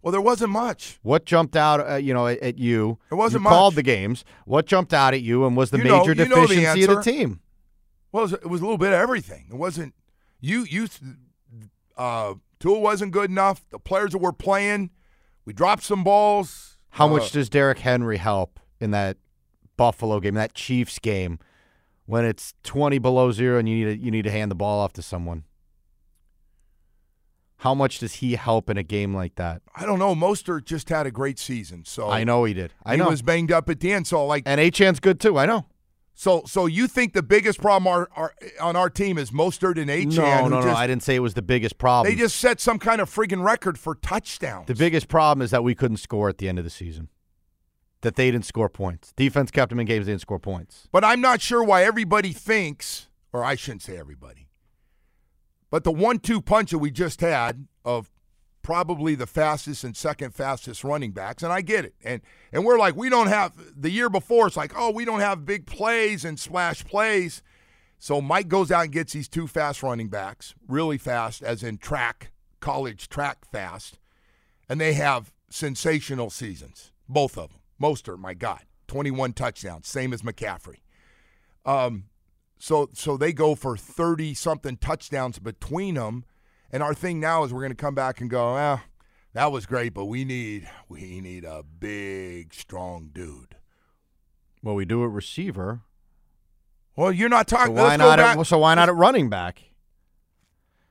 [0.02, 0.98] Well, there wasn't much.
[1.02, 2.98] What jumped out, uh, you know, at, at you?
[3.10, 4.24] It wasn't you called the games.
[4.46, 7.02] What jumped out at you, and was the You major know the deficiency of the
[7.02, 7.40] team?
[8.10, 9.46] Well, it was, it was a little bit of everything.
[9.50, 9.94] It wasn't
[10.40, 10.64] you.
[10.64, 10.88] You,
[11.96, 13.62] uh, Tua wasn't good enough.
[13.70, 14.90] The players that were playing,
[15.44, 16.78] we dropped some balls.
[16.90, 19.16] How Uh, much does Derrick Henry help in that
[19.76, 21.38] Buffalo game, that Chiefs game,
[22.10, 24.80] when it's twenty below zero and you need to, you need to hand the ball
[24.80, 25.44] off to someone?
[27.58, 29.62] How much does he help in a game like that?
[29.76, 30.14] I don't know.
[30.14, 31.84] Mostert just had a great season.
[31.84, 32.72] So I know he did.
[32.84, 33.10] I he know.
[33.10, 34.06] was banged up at the end.
[34.06, 35.38] So like, and Achane's good too.
[35.38, 35.66] I know.
[36.14, 39.90] so so you think the biggest problem our, our, on our team is Mostert and
[39.90, 40.16] Achane?
[40.16, 40.72] no, no, no.
[40.72, 42.12] I didn't say it was the biggest problem.
[42.12, 44.66] They just set some kind of friggin' record for touchdowns.
[44.66, 47.08] the biggest problem is that we couldn't score at the end of the season.
[48.02, 49.12] That they didn't score points.
[49.14, 50.06] Defense kept them in games.
[50.06, 50.88] They didn't score points.
[50.90, 54.48] But I'm not sure why everybody thinks, or I shouldn't say everybody,
[55.70, 58.10] but the one-two punch that we just had of
[58.62, 62.20] probably the fastest and second fastest running backs, and I get it, and
[62.52, 64.46] and we're like we don't have the year before.
[64.46, 67.42] It's like oh we don't have big plays and splash plays,
[67.98, 71.78] so Mike goes out and gets these two fast running backs, really fast, as in
[71.78, 73.98] track college track fast,
[74.68, 77.59] and they have sensational seasons, both of them.
[77.80, 80.80] Mostert, my God, 21 touchdowns, same as McCaffrey.
[81.64, 82.04] Um,
[82.58, 86.24] so so they go for 30 something touchdowns between them,
[86.70, 88.82] and our thing now is we're going to come back and go, ah,
[89.32, 93.56] that was great, but we need we need a big strong dude.
[94.62, 95.80] Well, we do at receiver.
[96.96, 97.74] Well, you're not So talking.
[97.76, 98.18] why not?
[98.20, 99.62] At, so why not at running back?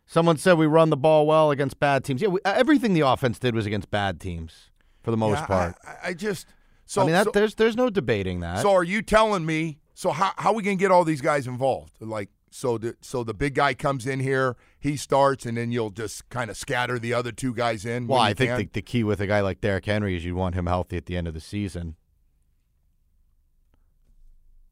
[0.07, 2.21] Someone said we run the ball well against bad teams.
[2.21, 4.71] Yeah, we, uh, everything the offense did was against bad teams
[5.03, 5.75] for the most Yeah, part.
[5.83, 6.47] I, I just
[6.89, 8.63] so I mean, that, so- there's there's no debating that.
[8.63, 9.77] So are you telling me?
[9.93, 11.93] So how how we gonna get all these guys involved?
[11.99, 15.91] Like so the so the big guy comes in here, he starts, and then you'll
[15.91, 18.07] just kind of scatter the other two guys in.
[18.07, 20.55] well, I think the, the key with a guy like Derrick Henry is you want
[20.55, 21.95] him healthy at the end of the season.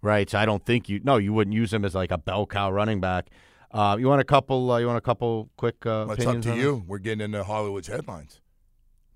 [0.02, 0.28] Right.
[0.30, 1.02] So I don't think you.
[1.04, 3.30] No, you wouldn't use him as like a bell cow running back.
[3.72, 4.72] Uh, you want a couple?
[4.72, 6.78] Uh, you want a couple quick uh, Well, it's up to you.
[6.78, 6.84] this?
[6.88, 8.40] We're getting into Hollywood's headlines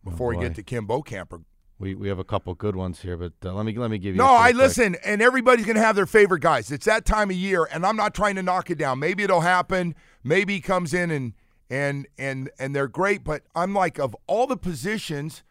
[0.06, 1.44] Oh, before we get to Kim Bokamper.
[1.82, 4.13] We we have a couple good ones here, but uh, let me let me give
[4.13, 4.20] you.
[4.20, 6.72] No, I listen, and everybody's gonna have their favorite guys.
[6.72, 9.00] It's that time of year, and I'm not trying to knock it down.
[9.00, 9.96] Maybe it'll happen.
[10.24, 11.34] Maybe he comes in and
[11.72, 15.41] and and and they're great, but I'm like of all the positions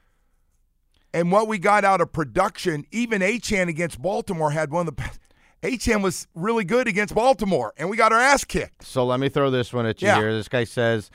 [1.12, 5.02] and what we got out of production, even Achane against Baltimore had one of the
[5.02, 5.18] best.
[5.62, 8.84] Achane was really good against Baltimore, and we got our ass kicked.
[8.84, 10.18] So let me throw this one at you Yeah.
[10.18, 10.32] here.
[10.32, 11.10] This guy says,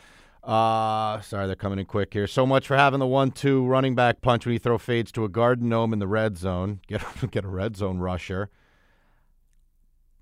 [0.46, 2.28] uh, sorry, they're coming in quick here.
[2.28, 5.30] So much for having the one-two running back punch when you throw fades to a
[5.30, 6.80] garden gnome in the red zone.
[6.88, 8.50] Get get a red zone rusher.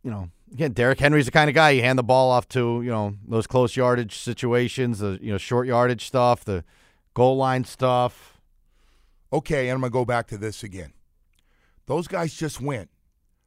[0.03, 2.81] You know, again, Derrick Henry's the kind of guy you hand the ball off to,
[2.83, 6.63] you know, those close yardage situations, the you know short yardage stuff, the
[7.13, 8.39] goal line stuff.
[9.31, 10.93] Okay, and I'm going to go back to this again.
[11.85, 12.89] Those guys just went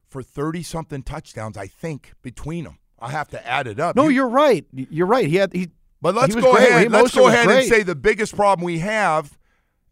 [0.09, 2.77] for 30 something touchdowns, I think, between them.
[2.99, 3.95] I have to add it up.
[3.95, 4.65] No, You- you're right.
[4.73, 5.27] You're right.
[5.27, 5.69] He had he.
[6.01, 6.69] But let's go great.
[6.69, 6.91] ahead.
[6.91, 9.37] Let's go ahead and say the biggest problem we have.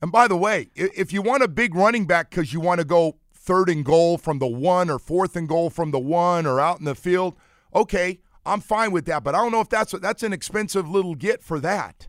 [0.01, 2.85] And by the way, if you want a big running back because you want to
[2.85, 6.59] go third and goal from the one or fourth and goal from the one or
[6.59, 7.35] out in the field,
[7.73, 9.23] okay, I'm fine with that.
[9.23, 12.07] But I don't know if that's that's an expensive little get for that.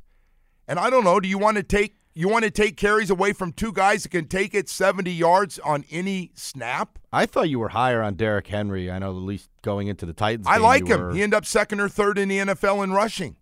[0.68, 1.20] And I don't know.
[1.20, 4.08] Do you want to take you want to take carries away from two guys that
[4.10, 6.98] can take it 70 yards on any snap?
[7.12, 8.90] I thought you were higher on Derrick Henry.
[8.90, 10.46] I know at least going into the Titans.
[10.48, 11.00] I like him.
[11.00, 13.36] were- He ended up second or third in the NFL in rushing.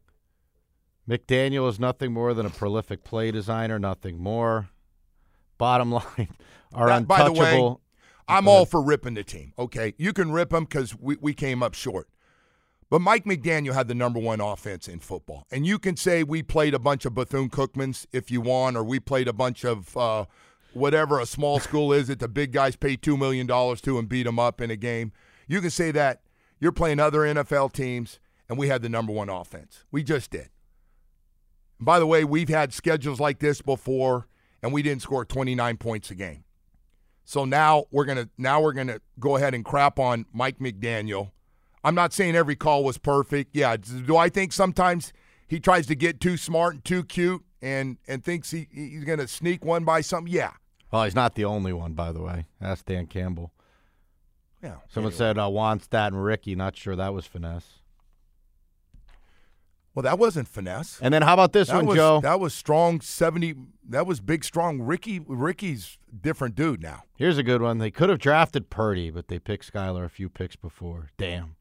[1.08, 4.70] McDaniel is nothing more than a prolific play designer, nothing more.
[5.58, 6.28] Bottom line,
[6.72, 7.80] are That- by the way, untouchable.
[8.26, 9.52] I'm all for ripping the team.
[9.58, 12.08] Okay, you can rip them because we, we came up short.
[12.88, 16.42] But Mike McDaniel had the number one offense in football, and you can say we
[16.42, 19.96] played a bunch of Bethune Cookmans if you want, or we played a bunch of
[19.96, 20.24] uh,
[20.72, 24.08] whatever a small school is that the big guys pay two million dollars to and
[24.08, 25.12] beat them up in a game.
[25.48, 26.22] You can say that
[26.60, 29.84] you're playing other NFL teams, and we had the number one offense.
[29.90, 30.48] We just did.
[31.84, 34.26] By the way, we've had schedules like this before,
[34.62, 36.44] and we didn't score 29 points a game.
[37.24, 41.30] So now we're gonna now we're gonna go ahead and crap on Mike McDaniel.
[41.82, 43.54] I'm not saying every call was perfect.
[43.54, 45.12] Yeah, do I think sometimes
[45.48, 49.26] he tries to get too smart and too cute and and thinks he, he's gonna
[49.28, 50.32] sneak one by something?
[50.32, 50.52] Yeah,
[50.92, 52.44] Well, he's not the only one, by the way.
[52.60, 53.52] That's Dan Campbell.
[54.62, 54.76] yeah.
[54.90, 55.18] Someone Anyway.
[55.18, 56.54] said uh, Wannstedt and Ricky.
[56.54, 57.80] Not sure that was finesse.
[59.94, 60.98] Well, that wasn't finesse.
[61.00, 62.20] And then how about this that one, was, Joe?
[62.20, 63.00] That was strong.
[63.00, 63.54] Seventy.
[63.88, 64.82] That was big, strong.
[64.82, 65.20] Ricky.
[65.20, 67.04] Ricky's different dude now.
[67.16, 67.78] Here's a good one.
[67.78, 71.10] They could have drafted Purdy, but they picked Skylar a few picks before.
[71.16, 71.56] Damn.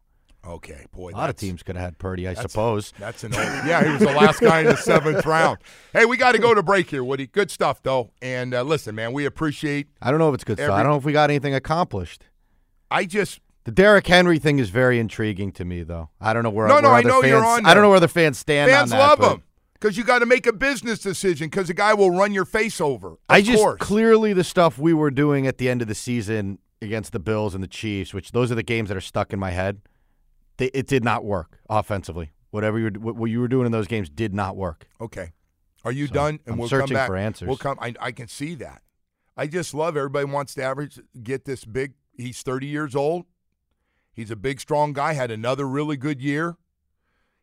[0.45, 1.11] Okay, boy.
[1.11, 2.91] A lot of teams could have had Purdy, I That's- suppose.
[2.99, 3.45] That's an old.
[3.65, 5.59] Yeah, he was the last guy in the seventh round.
[5.93, 7.27] Hey, we got to go to break here, Woody.
[7.27, 8.11] Good stuff, though.
[8.21, 9.87] And uh, listen, man, we appreciate.
[10.01, 10.71] I don't know if it's good stuff.
[10.71, 12.25] I don't know if we got anything accomplished.
[12.91, 16.09] I just The Derrick Henry thing is very intriguing to me, though.
[16.19, 16.67] I don't know where.
[16.67, 18.69] No, no, I know fans, you're on I don't know where the fans stand.
[18.69, 19.43] fans on that, love but him
[19.75, 22.79] because you got to make a business decision because the guy will run your face
[22.81, 23.17] over.
[23.29, 23.79] I just course.
[23.79, 27.53] clearly the stuff we were doing at the end of the season against the Bills
[27.55, 29.81] and the Chiefs, which those are the games that are stuck in my head.
[30.57, 32.31] They, it did not work offensively.
[32.51, 34.87] Whatever you were, what what you were doing in those games did not work.
[35.01, 35.31] Okay.
[35.85, 36.39] Are you So, done?
[36.45, 37.07] And I'm we'll searching come back.
[37.07, 37.47] for answers.
[37.47, 37.77] We'll come.
[37.81, 38.81] I, I can see that.
[39.35, 41.93] I just love everybody wants to average get this big.
[42.17, 43.25] He's 30 years old.
[44.13, 45.13] He's a big, strong guy.
[45.13, 46.57] Had another really good year.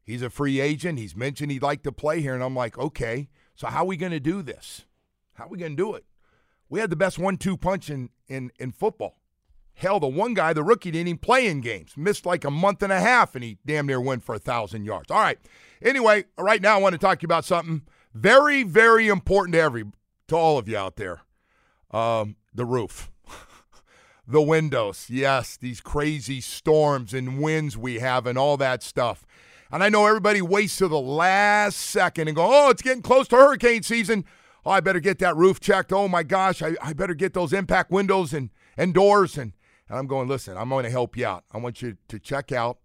[0.03, 0.99] He's a free agent.
[0.99, 3.29] He's mentioned he'd like to play here, and I'm like, okay.
[3.55, 4.87] So how are we going to do this?
[5.35, 6.05] How are we going to do it?
[6.69, 9.19] We had the best one-two punch in in in football.
[9.75, 11.97] Hell, the one guy, the rookie, didn't even play in games.
[11.97, 14.85] Missed like a month and a half, and he damn near went for a thousand
[14.85, 15.11] yards.
[15.11, 15.39] All right.
[15.83, 19.61] Anyway, right now I want to talk to you about something very, very important to
[19.61, 19.85] every
[20.29, 21.23] to all of you out there.
[21.91, 23.11] Um, the roof.
[24.27, 25.07] The windows.
[25.09, 29.27] Yes, these crazy storms and winds we have and all that stuff.
[29.73, 33.29] And I know everybody waits to the last second and go, oh, it's getting close
[33.29, 34.25] to hurricane season.
[34.65, 35.93] Oh, I better get that roof checked.
[35.93, 39.39] Oh my gosh, I, I better get those impact windows and, and doors.
[39.39, 39.53] And,
[39.89, 41.45] and I'm going, listen, I'm going to help you out.
[41.53, 42.79] I want you to check out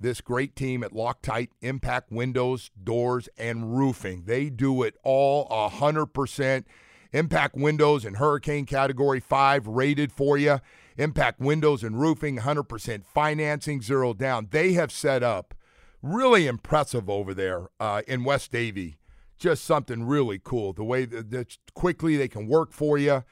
[0.00, 4.24] this great team at Loctite Impact Windows, Doors, and Roofing.
[4.26, 6.64] They do it all 100%.
[7.12, 10.60] Impact Windows and Hurricane Category 5 rated for you.
[10.96, 14.48] Impact Windows and Roofing, 100% financing, zero down.
[14.50, 15.54] They have set up
[16.02, 18.96] really impressive over there uh, in West Davie.
[19.38, 20.72] Just something really cool.
[20.72, 23.24] The way that, that quickly they can work for you.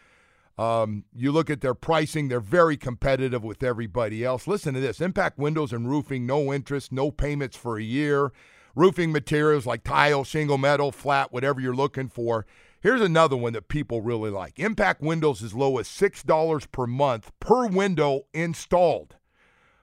[0.59, 4.47] Um, you look at their pricing, they're very competitive with everybody else.
[4.47, 8.33] Listen to this Impact Windows and Roofing, no interest, no payments for a year.
[8.75, 12.47] Roofing materials like tile, shingle, metal, flat, whatever you're looking for.
[12.83, 17.31] Here's another one that people really like Impact Windows as low as $6 per month
[17.39, 19.17] per window installed.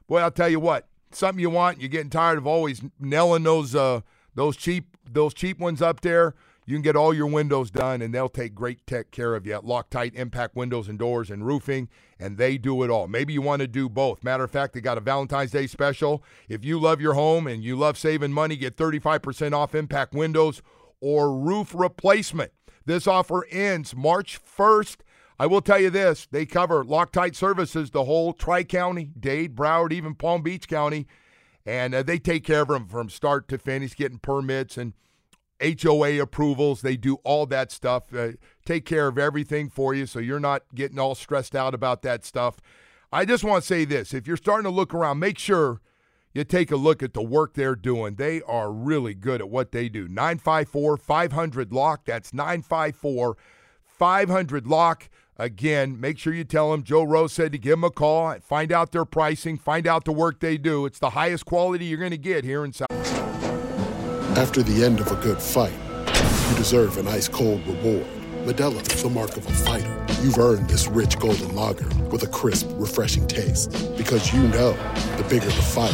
[0.08, 3.76] Boy, I'll tell you what, something you want, you're getting tired of always nailing those
[3.76, 4.02] uh,
[4.34, 6.34] those cheap those cheap ones up there.
[6.66, 9.54] You can get all your windows done, and they'll take great tech care of you
[9.54, 11.88] at Loctite Impact Windows and Doors and Roofing,
[12.20, 13.08] and they do it all.
[13.08, 14.24] Maybe you want to do both.
[14.24, 16.24] Matter of fact, they got a Valentine's Day special.
[16.50, 20.62] If you love your home and you love saving money, get 35% off Impact Windows
[21.00, 22.52] or roof replacement.
[22.88, 25.00] This offer ends March 1st.
[25.38, 29.92] I will tell you this they cover Loctite services, the whole Tri County, Dade, Broward,
[29.92, 31.06] even Palm Beach County,
[31.66, 34.94] and uh, they take care of them from start to finish, getting permits and
[35.62, 36.82] HOA approvals.
[36.82, 38.32] They do all that stuff, uh,
[38.66, 42.24] take care of everything for you so you're not getting all stressed out about that
[42.24, 42.56] stuff.
[43.12, 45.82] I just want to say this if you're starting to look around, make sure
[46.38, 48.14] you take a look at the work they're doing.
[48.16, 50.08] They are really good at what they do.
[50.08, 52.06] 954 500 Lock.
[52.06, 53.36] That's 954
[53.86, 55.10] 500 Lock.
[55.40, 58.72] Again, make sure you tell them Joe Rose said to give them a call, find
[58.72, 60.86] out their pricing, find out the work they do.
[60.86, 62.92] It's the highest quality you're going to get here in South.
[64.38, 65.74] After the end of a good fight,
[66.50, 68.06] you deserve an ice cold reward.
[68.46, 70.06] Modelo is the mark of a fighter.
[70.22, 73.72] You've earned this rich golden lager with a crisp, refreshing taste.
[73.98, 74.72] Because you know
[75.18, 75.94] the bigger the fight,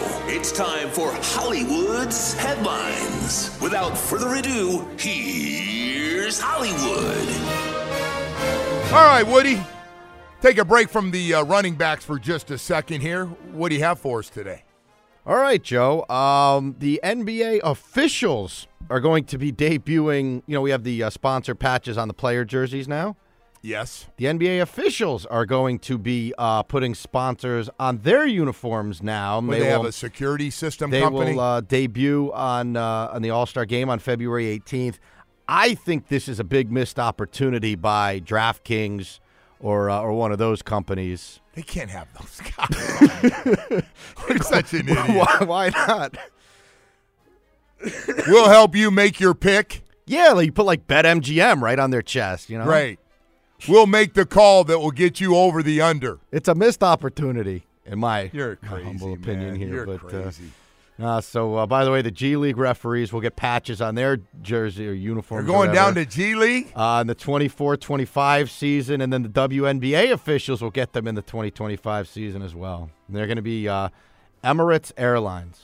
[0.33, 3.51] it's time for Hollywood's headlines.
[3.61, 7.27] Without further ado, here's Hollywood.
[8.93, 9.61] All right, Woody.
[10.39, 13.25] Take a break from the uh, running backs for just a second here.
[13.25, 14.63] What do you have for us today?
[15.25, 16.07] All right, Joe.
[16.07, 20.43] Um, the NBA officials are going to be debuting.
[20.47, 23.17] You know, we have the uh, sponsor patches on the player jerseys now.
[23.61, 24.07] Yes.
[24.17, 29.39] The NBA officials are going to be uh, putting sponsors on their uniforms now.
[29.39, 31.33] Well, they, have a security system they company.
[31.33, 34.97] will uh, debut on uh, on the All Star game on February 18th.
[35.47, 39.19] I think this is a big missed opportunity by DraftKings
[39.59, 41.39] or uh, or one of those companies.
[41.53, 43.83] They can't have those guys.
[44.29, 45.07] You're such an idiot.
[45.09, 46.17] Why, why not?
[48.27, 49.83] we'll help you make your pick.
[50.07, 52.65] Yeah, like you put like BetMGM right on their chest, you know?
[52.65, 52.99] Right.
[53.67, 56.19] We'll make the call that will get you over the under.
[56.31, 59.55] It's a missed opportunity, in my, crazy, humble opinion man.
[59.55, 59.73] here.
[59.73, 60.45] You're but crazy.
[60.45, 60.51] Uh,
[61.01, 64.19] uh, so, uh, by the way, the G League referees will get patches on their
[64.41, 65.45] jersey or uniform.
[65.45, 70.61] They're going down to G League uh, the 24-25 season, and then the WNBA officials
[70.61, 72.89] will get them in the 2025 season as well.
[73.07, 73.89] And they're going to be uh,
[74.43, 75.61] Emirates Airlines.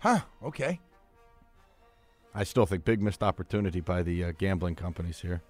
[0.00, 0.20] Huh.
[0.42, 0.80] Okay.
[2.34, 5.42] I still think big missed opportunity by the uh, gambling companies here.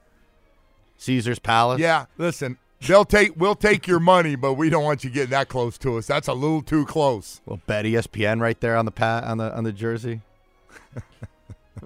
[1.00, 1.80] Caesar's Palace.
[1.80, 2.04] Yeah.
[2.18, 3.32] Listen, they'll take.
[3.36, 6.06] We'll take your money, but we don't want you getting that close to us.
[6.06, 7.40] That's a little too close.
[7.46, 10.20] Well, bet ESPN right there on the pat on the on the jersey.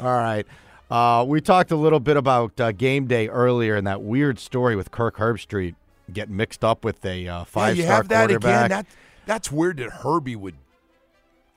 [0.00, 0.46] All right.
[0.90, 4.76] Uh, we talked a little bit about uh, game day earlier and that weird story
[4.76, 5.74] with Kirk Herbstreit
[6.12, 8.66] getting mixed up with a uh, five-star you have that quarterback.
[8.66, 8.70] again.
[8.70, 8.86] That
[9.26, 10.54] that's weird that Herbie would.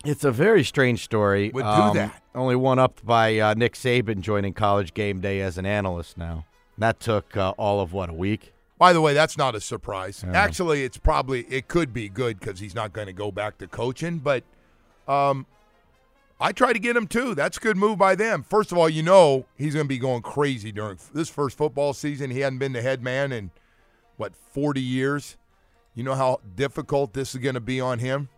[0.08, 1.52] It's a very strange story.
[1.54, 2.24] Would do Um, that.
[2.34, 6.46] Only one up by uh, Nick Saban joining College Game Day as an analyst now.
[6.78, 8.54] That took uh, all of what a week.
[8.78, 10.24] By the way, that's not a surprise.
[10.26, 10.32] Yeah.
[10.34, 13.68] Actually, it's probably it could be good because he's not going to go back to
[13.68, 14.20] coaching.
[14.20, 14.44] But
[15.10, 15.46] um,
[16.40, 17.36] I try to get him too.
[17.36, 18.44] That's a good move by them.
[18.44, 21.94] First of all, you know he's going to be going crazy during this first football
[21.94, 22.32] season.
[22.32, 23.52] He hadn't been the head man in
[24.16, 25.36] what forty years.
[25.96, 28.30] You know how difficult this is going to be on him.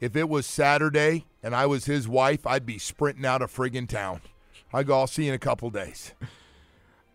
[0.00, 3.88] If it was Saturday and I was his wife, I'd be sprinting out of friggin'
[3.88, 4.20] town.
[4.72, 6.12] I go, I'll see you in a couple days.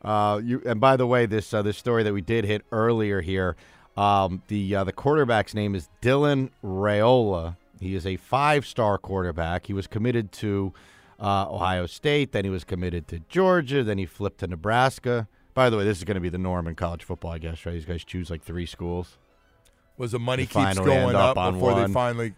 [0.04, 3.22] Uh, you and by the way, this uh, this story that we did hit earlier
[3.22, 3.56] here,
[3.96, 7.56] um, the uh, the quarterback's name is Dylan Raiola.
[7.80, 9.68] He is a five star quarterback.
[9.68, 10.74] He was committed to
[11.20, 15.28] uh, Ohio State, then he was committed to Georgia, then he flipped to Nebraska.
[15.54, 17.66] By the way, this is going to be the norm in college football, I guess.
[17.66, 17.74] Right?
[17.74, 19.18] These guys choose like three schools.
[19.98, 21.88] was the money keeps going up, up on before one.
[21.88, 22.34] they finally.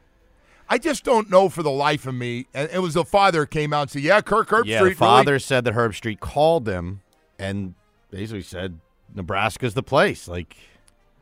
[0.74, 2.48] I just don't know for the life of me.
[2.52, 4.96] And it was the father came out and said, "Yeah, Kirk Herbstreit." yeah, the really-
[4.96, 7.02] father said that Herbstreit called him
[7.38, 7.76] and
[8.10, 8.80] basically said
[9.14, 10.28] Nebraska's the place.
[10.28, 10.58] Like,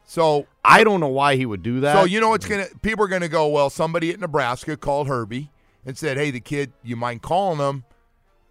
[0.06, 1.98] so I don't know why he would do that.
[1.98, 2.68] So you know it's gonna.
[2.82, 3.50] People are gonna go.
[3.50, 5.52] Well, somebody at Nebraska called Herbie
[5.86, 7.84] and said, "Hey, the kid, you mind calling him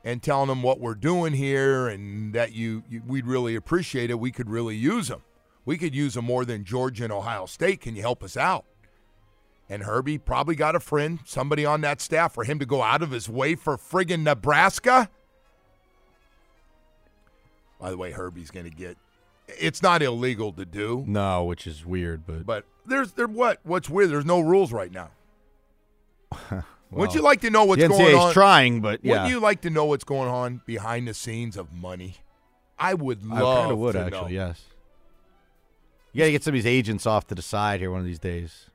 [0.05, 4.21] and telling him what we're doing here and that you, you we'd really appreciate it.
[4.21, 5.23] We could really use him.
[5.65, 7.81] We could use him more than Georgia and Ohio State.
[7.81, 8.67] Can you help us out?"
[9.71, 13.03] And Herbie probably got a friend, somebody on that staff, for him to go out
[13.03, 15.09] of his way for friggin' Nebraska.
[17.81, 18.99] By the way, Herbie's going to get.
[19.47, 23.89] It's not illegal to do, No, which is weird, but but there's there what what's
[23.89, 24.11] weird.
[24.11, 25.11] There's no rules right now.
[26.91, 28.33] Wouldn't you like to know what's the going on?
[28.33, 29.13] trying, but yeah.
[29.13, 32.17] Wouldn't you like to know what's going on behind the scenes of money?
[32.79, 33.39] I would love.
[33.39, 34.21] I kind of would actually.
[34.21, 34.49] know.
[34.49, 34.65] Yes.
[36.13, 38.07] You got to get some of these agents off to the side here one of
[38.07, 38.70] these days.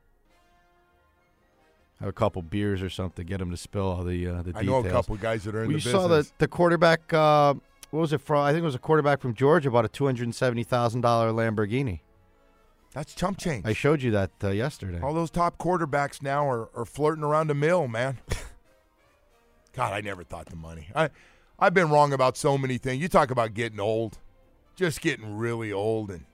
[2.00, 4.50] Have a couple beers or something, to get them to spill all the uh, the
[4.54, 4.66] I details.
[4.66, 7.12] know a couple guys that are in Well, the you saw the the quarterback.
[7.12, 7.54] Uh,
[7.90, 8.42] what was it from?
[8.44, 11.30] I think it was a quarterback from Georgia bought a two hundred seventy thousand dollar
[11.30, 12.00] Lamborghini.
[12.92, 13.66] That's chump change.
[13.66, 15.00] I showed you that uh, yesterday.
[15.00, 18.18] All those top quarterbacks now are, are flirting around a mill, man.
[19.74, 20.88] God, I never thought the money.
[20.94, 21.10] I,
[21.58, 23.02] I've been wrong about so many things.
[23.02, 24.18] You talk about getting old,
[24.74, 26.24] just getting really old, and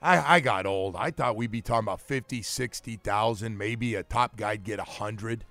[0.00, 0.96] I, I got old.
[0.96, 5.44] I thought we'd be talking about 50, 60,000, maybe a top guy'd get a 100.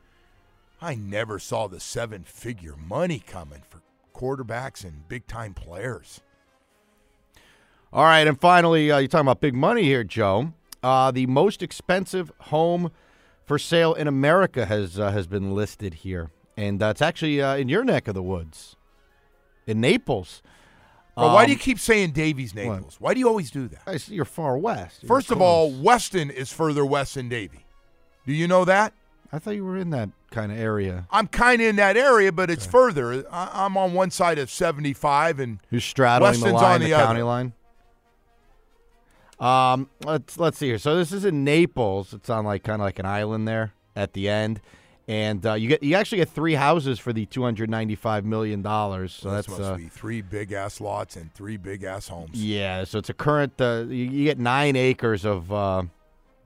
[0.81, 3.81] I never saw the seven figure money coming for
[4.13, 6.21] quarterbacks and big time players.
[7.91, 10.53] All right, and finally, uh, you're talking about big money here, Joe.
[10.83, 12.91] Uh, the most expensive home
[13.45, 17.69] for sale in America has uh, has been listed here, and that's actually uh, in
[17.69, 18.75] your neck of the woods,
[19.65, 20.41] in Naples.
[21.17, 22.97] Well, why do you Um, keep saying Davies Naples?
[22.99, 23.81] Why do you always do that?
[23.87, 25.01] I see You're far west.
[25.01, 27.65] You're First of all, Weston is further west than Davie.
[28.25, 28.93] Do you know that?
[29.31, 31.07] I thought you were in that kind of area.
[31.11, 33.25] I'm kind of in that area, but it's further.
[33.31, 36.89] I, I'm on one side of 75, and You're straddling Weston's the line, on the,
[36.91, 37.23] the county other.
[37.25, 37.53] line.
[39.39, 40.77] Um, let's let's see here.
[40.79, 42.13] So this is in Naples.
[42.13, 44.61] It's on like kind of like an island there at the end,
[45.07, 48.25] and uh, you get you actually get three houses for the two hundred ninety five
[48.25, 49.13] million dollars.
[49.13, 52.31] So this that's must uh, be three big ass lots and three big ass homes.
[52.33, 52.83] yeah.
[52.83, 53.53] So it's a current.
[53.59, 55.83] Uh, you, you get nine acres of uh,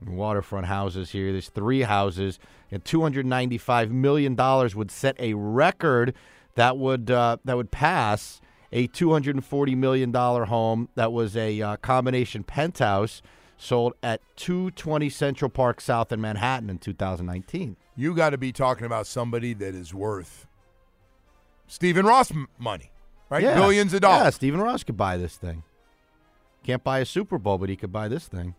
[0.06, 1.32] waterfront houses here.
[1.32, 2.38] There's three houses,
[2.70, 6.14] and two hundred ninety five million dollars would set a record
[6.54, 8.40] that would uh, that would pass
[8.70, 13.22] a two hundred and forty million dollar home that was a uh, combination penthouse
[13.62, 17.76] sold at two twenty Central Park South in Manhattan in two thousand nineteen.
[17.96, 20.46] You got to be talking about somebody that is worth
[21.66, 22.90] Stephen Ross m- money,
[23.30, 23.42] right?
[23.42, 23.54] Yeah.
[23.54, 24.24] Billions of dollars.
[24.24, 24.30] Yeah.
[24.30, 25.62] Stephen Ross could buy this thing.
[26.64, 28.54] Can't buy a Super Bowl, but he could buy this thing.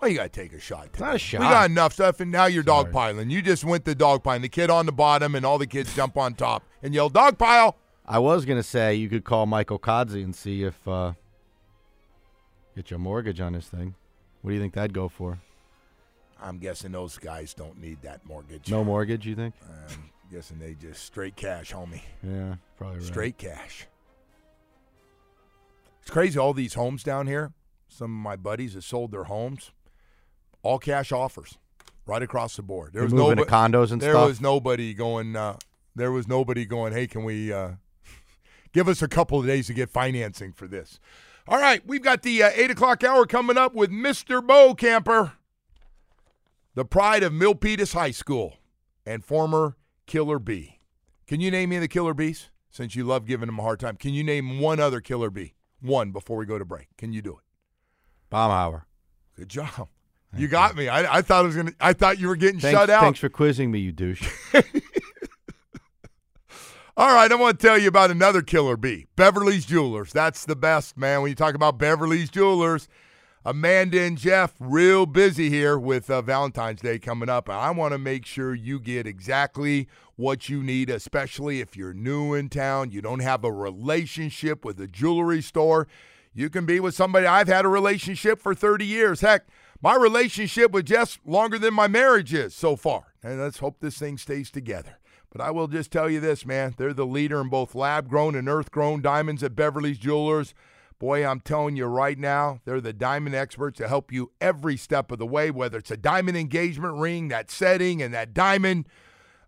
[0.00, 0.98] Well, you got to take a shot.
[0.98, 1.40] Not a shot.
[1.42, 3.30] We got enough stuff, and now you're dogpiling.
[3.30, 4.40] You just went the dogpiling.
[4.40, 7.74] The kid on the bottom, and all the kids jump on top and yell dogpile.
[8.06, 11.12] I was gonna say you could call Michael Kodzi and see if uh,
[12.74, 13.94] get your mortgage on this thing.
[14.42, 15.38] What do you think that'd go for?
[16.42, 18.70] I'm guessing those guys don't need that mortgage.
[18.70, 19.54] No mortgage, you think?
[19.68, 22.00] I'm guessing they just straight cash, homie.
[22.22, 23.06] Yeah, probably right.
[23.06, 23.86] Straight cash.
[26.02, 26.38] It's crazy.
[26.38, 27.52] All these homes down here.
[27.88, 29.72] Some of my buddies have sold their homes,
[30.62, 31.58] all cash offers,
[32.06, 32.92] right across the board.
[32.92, 34.28] There They're was nobody, condos and there stuff?
[34.28, 35.34] was nobody going.
[35.34, 35.56] Uh,
[35.96, 36.92] there was nobody going.
[36.92, 37.72] Hey, can we uh,
[38.72, 41.00] give us a couple of days to get financing for this?
[41.50, 45.32] All right, we've got the uh, eight o'clock hour coming up with Mister Bokamper,
[46.76, 48.58] the pride of Milpitas High School,
[49.04, 49.76] and former
[50.06, 50.78] Killer Bee.
[51.26, 52.50] Can you name me the Killer Bees?
[52.70, 55.54] Since you love giving them a hard time, can you name one other Killer Bee?
[55.80, 56.86] One before we go to break.
[56.96, 58.32] Can you do it?
[58.32, 58.82] Baumhower.
[59.36, 59.88] Good job.
[60.36, 60.88] You got me.
[60.88, 61.72] I, I thought I was gonna.
[61.80, 63.00] I thought you were getting Thanks, shut out.
[63.00, 64.22] thanks for quizzing me, you douche.
[67.00, 70.12] All right, I want to tell you about another killer bee, Beverly's Jewelers.
[70.12, 71.22] That's the best, man.
[71.22, 72.88] When you talk about Beverly's Jewelers,
[73.42, 77.48] Amanda and Jeff, real busy here with uh, Valentine's Day coming up.
[77.48, 81.94] And I want to make sure you get exactly what you need, especially if you're
[81.94, 85.88] new in town, you don't have a relationship with a jewelry store.
[86.34, 87.24] You can be with somebody.
[87.24, 89.22] I've had a relationship for 30 years.
[89.22, 89.46] Heck,
[89.80, 93.14] my relationship with Jeff's longer than my marriage is so far.
[93.22, 94.99] And let's hope this thing stays together.
[95.30, 96.74] But I will just tell you this, man.
[96.76, 100.54] They're the leader in both lab grown and earth grown diamonds at Beverly's Jewelers.
[100.98, 105.10] Boy, I'm telling you right now, they're the diamond experts to help you every step
[105.10, 108.86] of the way, whether it's a diamond engagement ring, that setting, and that diamond.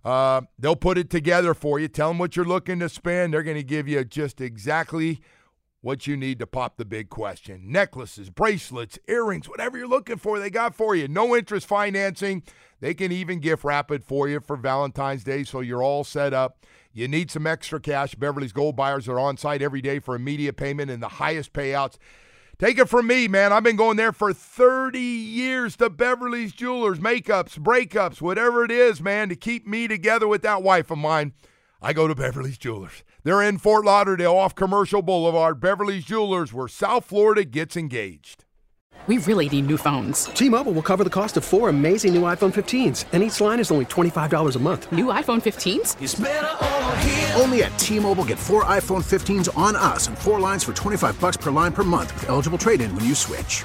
[0.05, 1.89] Uh, they'll put it together for you.
[1.89, 3.35] Tell them what you're looking to spend.
[3.35, 5.21] They're going to give you just exactly
[5.83, 7.71] what you need to pop the big question.
[7.71, 11.09] Necklaces, bracelets, earrings, whatever you're looking for, they got for you.
[11.09, 12.43] No interest financing.
[12.81, 16.33] They can even gift wrap it for you for Valentine's Day so you're all set
[16.33, 16.65] up.
[16.93, 18.15] You need some extra cash.
[18.15, 21.97] Beverly's Gold buyers are on site every day for immediate payment and the highest payouts.
[22.59, 23.53] Take it from me, man.
[23.53, 29.01] I've been going there for 30 years to Beverly's Jewelers, makeups, breakups, whatever it is,
[29.01, 31.33] man, to keep me together with that wife of mine.
[31.81, 33.03] I go to Beverly's Jewelers.
[33.25, 35.61] They're in Fort Lauderdale off Commercial Boulevard.
[35.61, 38.45] Beverly's Jewelers, where South Florida gets engaged.
[39.07, 40.27] We really need new phones.
[40.27, 43.73] T-Mobile will cover the cost of four amazing new iPhone 15s, and each line is
[43.73, 44.91] only $25 a month.
[44.93, 47.41] New iPhone 15s?
[47.41, 51.37] Only at T-Mobile get four iPhone 15s on us and four lines for 25 bucks
[51.37, 53.65] per line per month with eligible trade-in when you switch.